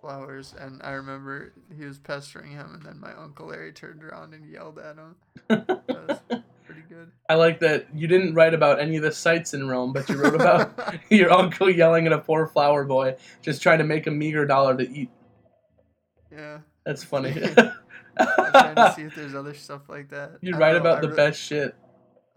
flowers, 0.00 0.52
and 0.58 0.80
I 0.82 0.90
remember 0.90 1.52
he 1.74 1.84
was 1.84 1.98
pestering 1.98 2.50
him, 2.50 2.74
and 2.74 2.82
then 2.82 2.98
my 2.98 3.12
uncle 3.14 3.46
Larry 3.46 3.72
turned 3.72 4.02
around 4.02 4.34
and 4.34 4.44
yelled 4.44 4.78
at 4.80 4.96
him. 4.96 5.14
That 5.48 5.88
was 5.88 6.18
pretty 6.64 6.82
good. 6.88 7.12
I 7.28 7.34
like 7.34 7.60
that 7.60 7.86
you 7.94 8.08
didn't 8.08 8.34
write 8.34 8.52
about 8.52 8.80
any 8.80 8.96
of 8.96 9.02
the 9.04 9.12
sights 9.12 9.54
in 9.54 9.68
Rome, 9.68 9.92
but 9.92 10.08
you 10.08 10.20
wrote 10.20 10.34
about 10.34 10.76
your 11.08 11.32
uncle 11.32 11.70
yelling 11.70 12.06
at 12.06 12.12
a 12.12 12.18
poor 12.18 12.48
flower 12.48 12.84
boy 12.84 13.14
just 13.40 13.62
trying 13.62 13.78
to 13.78 13.84
make 13.84 14.08
a 14.08 14.10
meager 14.10 14.44
dollar 14.44 14.76
to 14.76 14.90
eat. 14.90 15.10
yeah, 16.32 16.58
That's 16.84 17.04
funny. 17.04 17.32
I'm 18.18 18.52
trying 18.52 18.74
to 18.76 18.92
see 18.96 19.02
if 19.02 19.14
there's 19.14 19.34
other 19.34 19.54
stuff 19.54 19.82
like 19.88 20.10
that. 20.10 20.38
you 20.40 20.56
write 20.56 20.72
know, 20.72 20.80
about 20.80 20.98
I 20.98 21.00
the 21.02 21.10
re- 21.10 21.16
best 21.16 21.40
shit. 21.40 21.74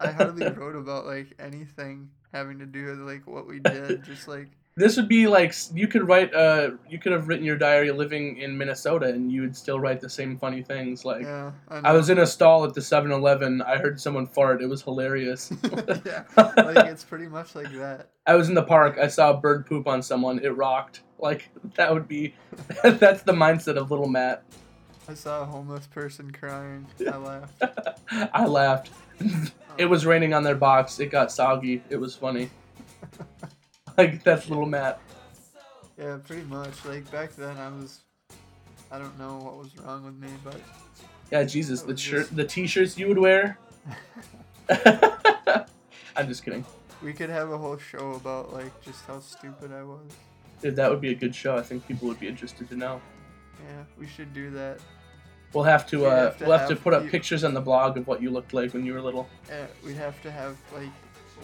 I 0.00 0.12
hardly 0.12 0.48
wrote 0.56 0.76
about 0.76 1.06
like 1.06 1.34
anything 1.38 2.10
having 2.32 2.58
to 2.58 2.66
do 2.66 2.86
with 2.86 3.00
like 3.00 3.26
what 3.26 3.46
we 3.46 3.60
did. 3.60 4.04
Just 4.04 4.28
like 4.28 4.48
This 4.78 4.96
would 4.96 5.08
be 5.08 5.26
like 5.26 5.52
you 5.74 5.88
could 5.88 6.06
write 6.06 6.32
uh 6.32 6.70
you 6.88 7.00
could 7.00 7.10
have 7.10 7.26
written 7.26 7.44
your 7.44 7.56
diary 7.56 7.90
living 7.90 8.36
in 8.38 8.56
Minnesota 8.56 9.06
and 9.06 9.32
you 9.32 9.40
would 9.40 9.56
still 9.56 9.80
write 9.80 10.00
the 10.00 10.08
same 10.08 10.38
funny 10.38 10.62
things 10.62 11.04
like 11.04 11.22
yeah, 11.22 11.50
I, 11.68 11.78
I 11.78 11.92
was 11.92 12.10
in 12.10 12.18
a 12.18 12.26
stall 12.26 12.64
at 12.64 12.74
the 12.74 12.80
7-Eleven. 12.80 13.60
I 13.62 13.78
heard 13.78 14.00
someone 14.00 14.28
fart. 14.28 14.62
It 14.62 14.68
was 14.68 14.80
hilarious. 14.80 15.50
yeah, 16.06 16.22
like 16.36 16.86
it's 16.86 17.02
pretty 17.02 17.26
much 17.26 17.56
like 17.56 17.72
that. 17.72 18.10
I 18.24 18.36
was 18.36 18.48
in 18.48 18.54
the 18.54 18.62
park. 18.62 18.98
I 18.98 19.08
saw 19.08 19.30
a 19.30 19.36
bird 19.36 19.66
poop 19.66 19.88
on 19.88 20.00
someone. 20.00 20.38
It 20.44 20.56
rocked. 20.56 21.00
Like 21.18 21.48
that 21.74 21.92
would 21.92 22.06
be. 22.06 22.34
that's 22.84 23.22
the 23.22 23.32
mindset 23.32 23.76
of 23.76 23.90
little 23.90 24.08
Matt. 24.08 24.44
I 25.08 25.14
saw 25.14 25.42
a 25.42 25.46
homeless 25.46 25.86
person 25.86 26.30
crying. 26.30 26.86
I 27.10 27.16
laughed. 27.16 27.62
I 28.34 28.44
laughed. 28.44 28.90
it 29.78 29.86
was 29.86 30.04
raining 30.04 30.34
on 30.34 30.42
their 30.42 30.54
box. 30.54 31.00
It 31.00 31.06
got 31.10 31.32
soggy. 31.32 31.82
It 31.88 31.96
was 31.96 32.14
funny. 32.14 32.50
like 33.96 34.22
that's 34.22 34.50
little 34.50 34.66
Matt. 34.66 35.00
Yeah, 35.98 36.18
pretty 36.24 36.42
much. 36.42 36.84
Like 36.84 37.10
back 37.10 37.34
then, 37.34 37.56
I 37.56 37.70
was. 37.70 38.00
I 38.90 38.98
don't 38.98 39.18
know 39.18 39.38
what 39.38 39.56
was 39.56 39.76
wrong 39.78 40.04
with 40.04 40.16
me, 40.16 40.28
but 40.44 40.60
Yeah, 41.30 41.44
Jesus, 41.44 41.82
the 41.82 41.96
shirt, 41.96 42.28
the 42.34 42.44
t-shirts 42.44 42.98
you 42.98 43.08
would 43.08 43.18
wear. 43.18 43.58
I'm 46.16 46.26
just 46.26 46.44
kidding, 46.44 46.64
we 47.02 47.12
could 47.12 47.30
have 47.30 47.50
a 47.50 47.58
whole 47.58 47.78
show 47.78 48.12
about 48.12 48.52
like 48.52 48.78
just 48.82 49.04
how 49.06 49.20
stupid 49.20 49.72
I 49.72 49.82
was. 49.84 50.10
dude. 50.60 50.76
That 50.76 50.90
would 50.90 51.00
be 51.00 51.10
a 51.10 51.14
good 51.14 51.34
show. 51.34 51.56
I 51.56 51.62
think 51.62 51.86
people 51.86 52.08
would 52.08 52.20
be 52.20 52.28
interested 52.28 52.68
to 52.68 52.76
know. 52.76 53.00
Yeah, 53.66 53.84
we 53.98 54.06
should 54.06 54.32
do 54.32 54.50
that. 54.50 54.80
We'll 55.52 55.64
have 55.64 55.86
to. 55.88 56.06
Uh, 56.06 56.16
have 56.24 56.38
to 56.38 56.44
we'll 56.46 56.58
have 56.58 56.68
to 56.68 56.76
put 56.76 56.92
up 56.94 57.04
you- 57.04 57.10
pictures 57.10 57.42
on 57.44 57.54
the 57.54 57.60
blog 57.60 57.96
of 57.96 58.06
what 58.06 58.20
you 58.22 58.30
looked 58.30 58.52
like 58.54 58.74
when 58.74 58.84
you 58.84 58.92
were 58.94 59.00
little. 59.00 59.28
Yeah, 59.48 59.66
we'd 59.84 59.96
have 59.96 60.20
to 60.22 60.30
have 60.30 60.56
like 60.74 60.88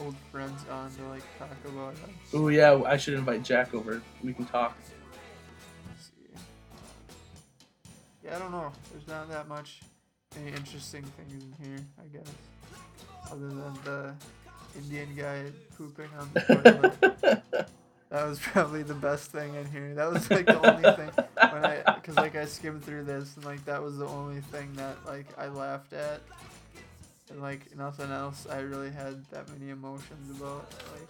old 0.02 0.14
friends 0.30 0.60
on 0.70 0.90
to 0.96 1.02
like 1.08 1.22
talk 1.38 1.50
about 1.66 1.94
us. 1.94 2.34
Ooh, 2.34 2.48
yeah. 2.50 2.82
I 2.84 2.96
should 2.96 3.14
invite 3.14 3.42
Jack 3.42 3.72
over. 3.74 4.02
We 4.22 4.32
can 4.34 4.44
talk. 4.44 4.76
Let's 5.88 6.04
see. 6.06 6.38
Yeah, 8.24 8.36
I 8.36 8.38
don't 8.38 8.52
know. 8.52 8.72
There's 8.92 9.06
not 9.08 9.30
that 9.30 9.48
much 9.48 9.80
any 10.36 10.50
interesting 10.50 11.02
things 11.02 11.42
in 11.44 11.64
here, 11.64 11.78
I 11.98 12.06
guess. 12.16 12.26
Other 13.30 13.48
than 13.48 13.74
the 13.84 14.14
Indian 14.76 15.14
guy 15.16 15.44
pooping 15.78 16.08
on 16.18 16.28
the 16.34 16.40
toilet. 17.52 17.68
That 18.10 18.26
was 18.26 18.38
probably 18.42 18.82
the 18.82 18.94
best 18.94 19.30
thing 19.30 19.54
in 19.54 19.66
here. 19.66 19.94
That 19.94 20.12
was 20.12 20.30
like 20.30 20.46
the 20.46 20.60
only 20.60 20.82
thing 20.82 21.10
when 21.52 21.64
I, 21.64 21.82
cause 22.02 22.16
like 22.16 22.36
I 22.36 22.44
skimmed 22.44 22.84
through 22.84 23.04
this 23.04 23.36
and 23.36 23.44
like 23.44 23.64
that 23.64 23.82
was 23.82 23.98
the 23.98 24.06
only 24.06 24.40
thing 24.40 24.72
that 24.74 25.04
like 25.06 25.26
I 25.38 25.48
laughed 25.48 25.92
at, 25.92 26.20
and 27.30 27.40
like 27.40 27.76
nothing 27.76 28.10
else 28.10 28.46
I 28.50 28.60
really 28.60 28.90
had 28.90 29.24
that 29.30 29.48
many 29.50 29.70
emotions 29.70 30.38
about. 30.38 30.70
Like, 30.92 31.08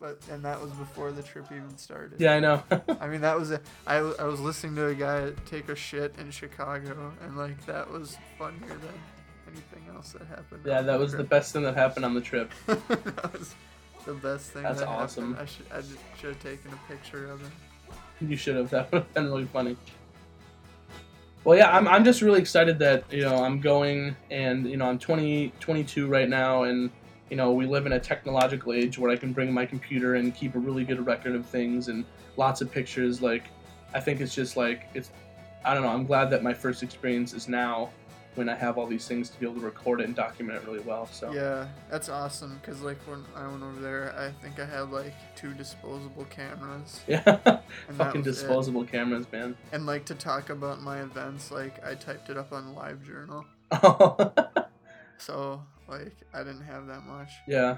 but 0.00 0.18
and 0.32 0.44
that 0.44 0.60
was 0.60 0.72
before 0.72 1.12
the 1.12 1.22
trip 1.22 1.46
even 1.52 1.76
started. 1.78 2.20
yeah, 2.20 2.32
I 2.34 2.40
know. 2.40 2.62
I 3.00 3.06
mean 3.06 3.20
that 3.20 3.38
was 3.38 3.52
a, 3.52 3.60
I, 3.86 3.98
I 3.98 4.24
was 4.24 4.40
listening 4.40 4.74
to 4.76 4.86
a 4.88 4.94
guy 4.94 5.30
take 5.46 5.68
a 5.68 5.76
shit 5.76 6.14
in 6.18 6.32
Chicago 6.32 7.12
and 7.22 7.36
like 7.36 7.64
that 7.66 7.88
was 7.88 8.16
funnier 8.36 8.66
than 8.66 8.98
anything 9.46 9.84
else 9.94 10.12
that 10.12 10.26
happened. 10.26 10.62
yeah, 10.64 10.82
that 10.82 10.98
was 10.98 11.12
the 11.12 11.22
best 11.22 11.52
thing 11.52 11.62
that 11.62 11.76
happened 11.76 12.04
on 12.04 12.14
the 12.14 12.20
trip. 12.20 12.50
The 14.04 14.14
best 14.14 14.50
thing. 14.50 14.62
That's 14.62 14.80
that 14.80 14.88
awesome. 14.88 15.34
Happened. 15.34 15.48
I 15.72 15.78
should 15.80 15.94
I 15.94 16.18
should 16.18 16.34
have 16.34 16.42
taken 16.42 16.72
a 16.72 16.92
picture 16.92 17.30
of 17.30 17.42
it. 17.42 17.50
You 18.28 18.36
should 18.36 18.56
have. 18.56 18.70
That 18.70 18.92
would 18.92 19.02
have 19.02 19.14
been 19.14 19.24
really 19.26 19.46
funny. 19.46 19.76
Well, 21.44 21.58
yeah, 21.58 21.76
I'm, 21.76 21.88
I'm 21.88 22.04
just 22.04 22.22
really 22.22 22.38
excited 22.38 22.78
that, 22.78 23.04
you 23.12 23.22
know, 23.22 23.42
I'm 23.42 23.60
going 23.60 24.14
and, 24.30 24.64
you 24.64 24.76
know, 24.76 24.84
I'm 24.84 24.98
20, 24.98 25.52
22 25.58 26.06
right 26.06 26.28
now 26.28 26.62
and, 26.62 26.88
you 27.30 27.36
know, 27.36 27.50
we 27.50 27.66
live 27.66 27.84
in 27.84 27.94
a 27.94 27.98
technological 27.98 28.72
age 28.72 28.96
where 28.96 29.10
I 29.10 29.16
can 29.16 29.32
bring 29.32 29.52
my 29.52 29.66
computer 29.66 30.14
and 30.14 30.32
keep 30.32 30.54
a 30.54 30.60
really 30.60 30.84
good 30.84 31.04
record 31.04 31.34
of 31.34 31.44
things 31.44 31.88
and 31.88 32.04
lots 32.36 32.60
of 32.60 32.70
pictures. 32.70 33.20
Like, 33.20 33.46
I 33.92 33.98
think 33.98 34.20
it's 34.20 34.36
just 34.36 34.56
like, 34.56 34.88
it's, 34.94 35.10
I 35.64 35.74
don't 35.74 35.82
know, 35.82 35.88
I'm 35.88 36.06
glad 36.06 36.30
that 36.30 36.44
my 36.44 36.54
first 36.54 36.84
experience 36.84 37.32
is 37.32 37.48
now 37.48 37.90
when 38.34 38.48
I 38.48 38.54
have 38.54 38.78
all 38.78 38.86
these 38.86 39.06
things 39.06 39.28
to 39.30 39.38
be 39.38 39.46
able 39.46 39.56
to 39.60 39.66
record 39.66 40.00
it 40.00 40.06
and 40.06 40.14
document 40.16 40.58
it 40.62 40.66
really 40.66 40.80
well. 40.80 41.06
So, 41.12 41.32
Yeah, 41.32 41.68
that's 41.90 42.08
awesome. 42.08 42.58
Cause 42.62 42.80
like 42.80 42.98
when 43.06 43.24
I 43.36 43.46
went 43.46 43.62
over 43.62 43.80
there, 43.80 44.14
I 44.18 44.30
think 44.42 44.58
I 44.58 44.64
had 44.64 44.90
like 44.90 45.14
two 45.36 45.52
disposable 45.54 46.24
cameras. 46.26 47.00
yeah. 47.08 47.20
Fucking 47.22 47.60
was 47.98 48.14
it. 48.14 48.22
disposable 48.22 48.84
cameras, 48.84 49.26
man. 49.32 49.56
And 49.72 49.84
like 49.86 50.04
to 50.06 50.14
talk 50.14 50.48
about 50.50 50.80
my 50.82 51.02
events, 51.02 51.50
like 51.50 51.84
I 51.84 51.94
typed 51.94 52.30
it 52.30 52.36
up 52.36 52.52
on 52.52 52.74
LiveJournal. 52.74 53.44
So 55.18 55.62
like 55.88 56.16
I 56.34 56.38
didn't 56.38 56.62
have 56.62 56.86
that 56.88 57.06
much. 57.06 57.30
yeah. 57.46 57.76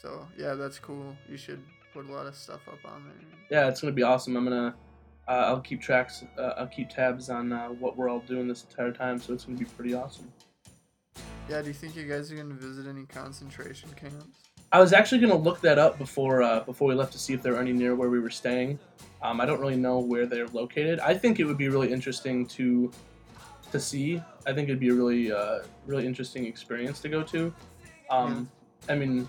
So 0.00 0.26
yeah, 0.38 0.54
that's 0.54 0.78
cool. 0.78 1.16
You 1.28 1.36
should 1.36 1.62
put 1.92 2.08
a 2.08 2.12
lot 2.12 2.26
of 2.26 2.34
stuff 2.36 2.60
up 2.68 2.78
on 2.84 3.04
there. 3.04 3.38
yeah, 3.50 3.68
it's 3.68 3.80
gonna 3.80 3.92
be 3.92 4.02
awesome. 4.04 4.36
I'm 4.36 4.44
gonna, 4.44 4.74
uh, 5.28 5.44
I'll 5.46 5.60
keep 5.60 5.80
tracks, 5.80 6.24
uh, 6.38 6.54
I'll 6.56 6.66
keep 6.66 6.90
tabs 6.90 7.30
on 7.30 7.52
uh, 7.52 7.68
what 7.68 7.96
we're 7.96 8.08
all 8.08 8.20
doing 8.20 8.48
this 8.48 8.64
entire 8.64 8.92
time, 8.92 9.20
so 9.20 9.32
it's 9.32 9.44
gonna 9.44 9.58
be 9.58 9.64
pretty 9.64 9.94
awesome. 9.94 10.32
Yeah, 11.48 11.62
do 11.62 11.68
you 11.68 11.74
think 11.74 11.96
you 11.96 12.04
guys 12.04 12.30
are 12.30 12.36
gonna 12.36 12.54
visit 12.54 12.86
any 12.86 13.06
concentration 13.06 13.90
camps? 13.96 14.38
I 14.72 14.80
was 14.80 14.92
actually 14.92 15.20
gonna 15.20 15.36
look 15.36 15.60
that 15.62 15.78
up 15.78 15.98
before 15.98 16.42
uh, 16.42 16.60
before 16.60 16.88
we 16.88 16.94
left 16.94 17.12
to 17.12 17.18
see 17.18 17.32
if 17.32 17.42
there 17.42 17.54
were 17.54 17.60
any 17.60 17.72
near 17.72 17.94
where 17.94 18.08
we 18.08 18.20
were 18.20 18.30
staying. 18.30 18.78
Um, 19.22 19.40
I 19.40 19.46
don't 19.46 19.60
really 19.60 19.76
know 19.76 19.98
where 19.98 20.26
they're 20.26 20.48
located. 20.48 21.00
I 21.00 21.14
think 21.14 21.40
it 21.40 21.44
would 21.44 21.58
be 21.58 21.68
really 21.68 21.92
interesting 21.92 22.46
to 22.46 22.90
to 23.72 23.80
see. 23.80 24.22
I 24.46 24.52
think 24.52 24.68
it'd 24.68 24.80
be 24.80 24.90
a 24.90 24.94
really 24.94 25.32
uh, 25.32 25.60
really 25.86 26.06
interesting 26.06 26.46
experience 26.46 27.00
to 27.00 27.08
go 27.08 27.22
to. 27.24 27.52
Um, 28.10 28.50
I 28.88 28.94
mean, 28.94 29.28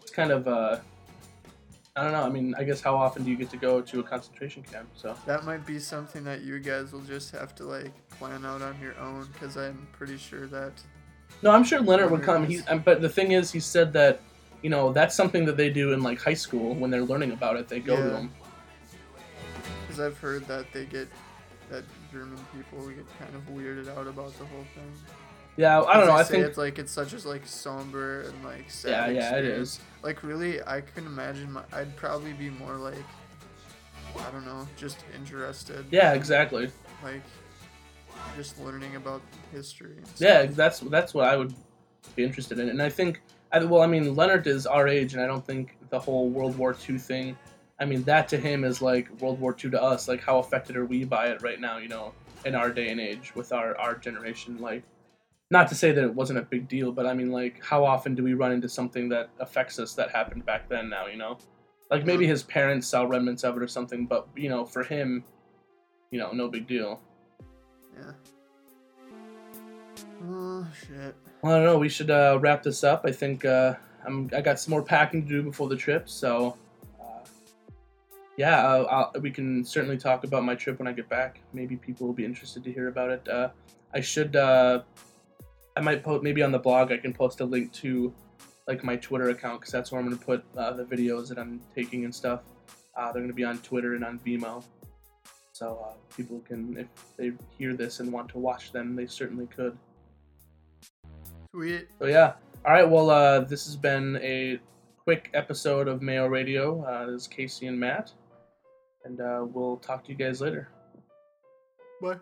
it's 0.00 0.10
kind 0.10 0.30
of 0.30 0.48
uh, 0.48 0.78
I 1.96 2.02
don't 2.02 2.12
know. 2.12 2.24
I 2.24 2.28
mean, 2.28 2.56
I 2.58 2.64
guess 2.64 2.80
how 2.80 2.96
often 2.96 3.22
do 3.22 3.30
you 3.30 3.36
get 3.36 3.50
to 3.50 3.56
go 3.56 3.80
to 3.80 4.00
a 4.00 4.02
concentration 4.02 4.64
camp? 4.64 4.88
So. 4.96 5.16
That 5.26 5.44
might 5.44 5.64
be 5.64 5.78
something 5.78 6.24
that 6.24 6.42
you 6.42 6.58
guys 6.58 6.92
will 6.92 7.02
just 7.02 7.30
have 7.30 7.54
to 7.56 7.64
like 7.64 7.92
plan 8.10 8.44
out 8.44 8.62
on 8.62 8.76
your 8.82 8.98
own, 8.98 9.28
because 9.32 9.56
I'm 9.56 9.86
pretty 9.92 10.18
sure 10.18 10.48
that 10.48 10.72
No, 11.42 11.52
I'm 11.52 11.62
sure 11.62 11.80
Leonard 11.80 12.10
would 12.10 12.22
come. 12.22 12.46
He's, 12.46 12.68
um, 12.68 12.80
but 12.80 13.00
the 13.00 13.08
thing 13.08 13.30
is, 13.32 13.52
he 13.52 13.60
said 13.60 13.92
that, 13.92 14.20
you 14.62 14.70
know, 14.70 14.92
that's 14.92 15.14
something 15.14 15.44
that 15.44 15.56
they 15.56 15.70
do 15.70 15.92
in 15.92 16.02
like 16.02 16.20
high 16.20 16.34
school 16.34 16.74
when 16.74 16.90
they're 16.90 17.04
learning 17.04 17.30
about 17.30 17.56
it. 17.56 17.68
They 17.68 17.78
go 17.78 17.96
to 17.96 18.02
them. 18.02 18.32
Because 19.82 20.00
I've 20.00 20.18
heard 20.18 20.46
that 20.48 20.72
they 20.72 20.86
get 20.86 21.08
that 21.70 21.84
German 22.12 22.38
people 22.56 22.88
get 22.88 23.06
kind 23.18 23.34
of 23.34 23.42
weirded 23.54 23.88
out 23.96 24.08
about 24.08 24.36
the 24.38 24.46
whole 24.46 24.64
thing. 24.74 24.92
Yeah, 25.56 25.82
I 25.82 25.98
don't 25.98 26.06
know. 26.06 26.14
I 26.14 26.24
think 26.24 26.44
it's 26.44 26.58
like 26.58 26.78
it's 26.78 26.92
such 26.92 27.12
as 27.12 27.24
like 27.24 27.46
somber 27.46 28.22
and 28.22 28.44
like 28.44 28.70
sad. 28.70 29.14
yeah, 29.14 29.30
yeah, 29.30 29.38
it 29.38 29.44
is. 29.44 29.80
Like 30.02 30.22
really, 30.22 30.62
I 30.62 30.80
can 30.80 31.06
imagine. 31.06 31.52
My, 31.52 31.62
I'd 31.72 31.94
probably 31.96 32.32
be 32.32 32.50
more 32.50 32.74
like, 32.74 32.94
I 34.18 34.30
don't 34.30 34.44
know, 34.44 34.66
just 34.76 34.98
interested. 35.14 35.86
Yeah, 35.90 36.12
exactly. 36.12 36.70
Like, 37.02 37.22
just 38.36 38.58
learning 38.60 38.96
about 38.96 39.22
history. 39.52 39.98
Yeah, 40.18 40.46
that's 40.46 40.80
that's 40.80 41.14
what 41.14 41.28
I 41.28 41.36
would 41.36 41.54
be 42.16 42.24
interested 42.24 42.58
in, 42.58 42.68
and 42.68 42.82
I 42.82 42.90
think 42.90 43.20
I, 43.54 43.64
well, 43.64 43.82
I 43.82 43.86
mean, 43.86 44.16
Leonard 44.16 44.48
is 44.48 44.66
our 44.66 44.88
age, 44.88 45.14
and 45.14 45.22
I 45.22 45.26
don't 45.26 45.46
think 45.46 45.76
the 45.88 45.98
whole 45.98 46.28
World 46.28 46.58
War 46.58 46.74
II 46.88 46.98
thing. 46.98 47.36
I 47.78 47.84
mean, 47.84 48.02
that 48.04 48.28
to 48.28 48.36
him 48.36 48.64
is 48.64 48.82
like 48.82 49.08
World 49.20 49.40
War 49.40 49.52
II 49.52 49.70
to 49.70 49.82
us. 49.82 50.08
Like, 50.08 50.20
how 50.20 50.38
affected 50.38 50.76
are 50.76 50.84
we 50.84 51.04
by 51.04 51.28
it 51.28 51.40
right 51.42 51.60
now? 51.60 51.78
You 51.78 51.88
know, 51.88 52.12
in 52.44 52.56
our 52.56 52.70
day 52.70 52.88
and 52.88 53.00
age, 53.00 53.32
with 53.36 53.52
our 53.52 53.78
our 53.78 53.94
generation. 53.94 54.58
Like, 54.58 54.82
not 55.54 55.68
to 55.68 55.74
say 55.76 55.92
that 55.92 56.02
it 56.02 56.12
wasn't 56.12 56.36
a 56.40 56.42
big 56.42 56.66
deal, 56.66 56.90
but 56.90 57.06
I 57.06 57.14
mean, 57.14 57.30
like, 57.30 57.62
how 57.64 57.84
often 57.84 58.16
do 58.16 58.24
we 58.24 58.34
run 58.34 58.50
into 58.50 58.68
something 58.68 59.08
that 59.10 59.30
affects 59.38 59.78
us 59.78 59.94
that 59.94 60.10
happened 60.10 60.44
back 60.44 60.68
then? 60.68 60.90
Now, 60.90 61.06
you 61.06 61.16
know, 61.16 61.38
like 61.92 62.04
maybe 62.04 62.26
his 62.26 62.42
parents 62.42 62.88
saw 62.88 63.04
remnants 63.04 63.44
of 63.44 63.56
it 63.56 63.62
or 63.62 63.68
something, 63.68 64.04
but 64.04 64.26
you 64.34 64.48
know, 64.48 64.64
for 64.64 64.82
him, 64.82 65.22
you 66.10 66.18
know, 66.18 66.32
no 66.32 66.48
big 66.48 66.66
deal. 66.66 67.00
Yeah. 67.96 68.12
Oh 70.28 70.66
shit. 70.76 71.14
Well, 71.40 71.52
I 71.52 71.56
don't 71.58 71.64
know. 71.64 71.78
We 71.78 71.88
should 71.88 72.10
uh, 72.10 72.38
wrap 72.40 72.64
this 72.64 72.82
up. 72.82 73.02
I 73.04 73.12
think 73.12 73.44
uh, 73.44 73.74
I'm. 74.04 74.28
I 74.36 74.40
got 74.40 74.58
some 74.58 74.72
more 74.72 74.82
packing 74.82 75.22
to 75.22 75.28
do 75.28 75.42
before 75.44 75.68
the 75.68 75.76
trip, 75.76 76.08
so 76.08 76.56
uh, 77.00 77.24
yeah, 78.36 78.66
uh, 78.66 79.10
I'll, 79.14 79.20
we 79.20 79.30
can 79.30 79.64
certainly 79.64 79.98
talk 79.98 80.24
about 80.24 80.42
my 80.42 80.56
trip 80.56 80.80
when 80.80 80.88
I 80.88 80.92
get 80.92 81.08
back. 81.08 81.40
Maybe 81.52 81.76
people 81.76 82.08
will 82.08 82.14
be 82.14 82.24
interested 82.24 82.64
to 82.64 82.72
hear 82.72 82.88
about 82.88 83.10
it. 83.10 83.28
Uh, 83.28 83.50
I 83.92 84.00
should. 84.00 84.34
I 85.76 85.80
might 85.80 86.02
post 86.02 86.22
maybe 86.22 86.42
on 86.42 86.52
the 86.52 86.58
blog. 86.58 86.92
I 86.92 86.98
can 86.98 87.12
post 87.12 87.40
a 87.40 87.44
link 87.44 87.72
to 87.74 88.14
like 88.66 88.84
my 88.84 88.96
Twitter 88.96 89.30
account 89.30 89.60
because 89.60 89.72
that's 89.72 89.92
where 89.92 90.00
I'm 90.00 90.06
going 90.06 90.18
to 90.18 90.24
put 90.24 90.44
uh, 90.56 90.72
the 90.72 90.84
videos 90.84 91.28
that 91.28 91.38
I'm 91.38 91.60
taking 91.74 92.04
and 92.04 92.14
stuff. 92.14 92.40
Uh, 92.96 93.12
they're 93.12 93.22
going 93.22 93.28
to 93.28 93.34
be 93.34 93.44
on 93.44 93.58
Twitter 93.58 93.94
and 93.94 94.04
on 94.04 94.20
Vimeo, 94.20 94.62
so 95.52 95.84
uh, 95.88 95.94
people 96.16 96.40
can, 96.46 96.76
if 96.76 96.86
they 97.16 97.32
hear 97.58 97.74
this 97.74 98.00
and 98.00 98.12
want 98.12 98.28
to 98.30 98.38
watch 98.38 98.72
them, 98.72 98.94
they 98.94 99.06
certainly 99.06 99.46
could. 99.46 99.76
Sweet. 101.52 101.88
So 101.98 102.06
yeah. 102.06 102.34
All 102.64 102.72
right. 102.72 102.88
Well, 102.88 103.10
uh, 103.10 103.40
this 103.40 103.66
has 103.66 103.76
been 103.76 104.16
a 104.22 104.60
quick 105.02 105.30
episode 105.34 105.86
of 105.86 106.02
Mayo 106.02 106.26
Radio. 106.26 106.82
Uh, 106.84 107.06
this 107.10 107.22
is 107.22 107.28
Casey 107.28 107.66
and 107.66 107.78
Matt, 107.78 108.12
and 109.04 109.20
uh, 109.20 109.44
we'll 109.46 109.76
talk 109.78 110.04
to 110.04 110.12
you 110.12 110.16
guys 110.16 110.40
later. 110.40 110.68
Bye. 112.00 112.18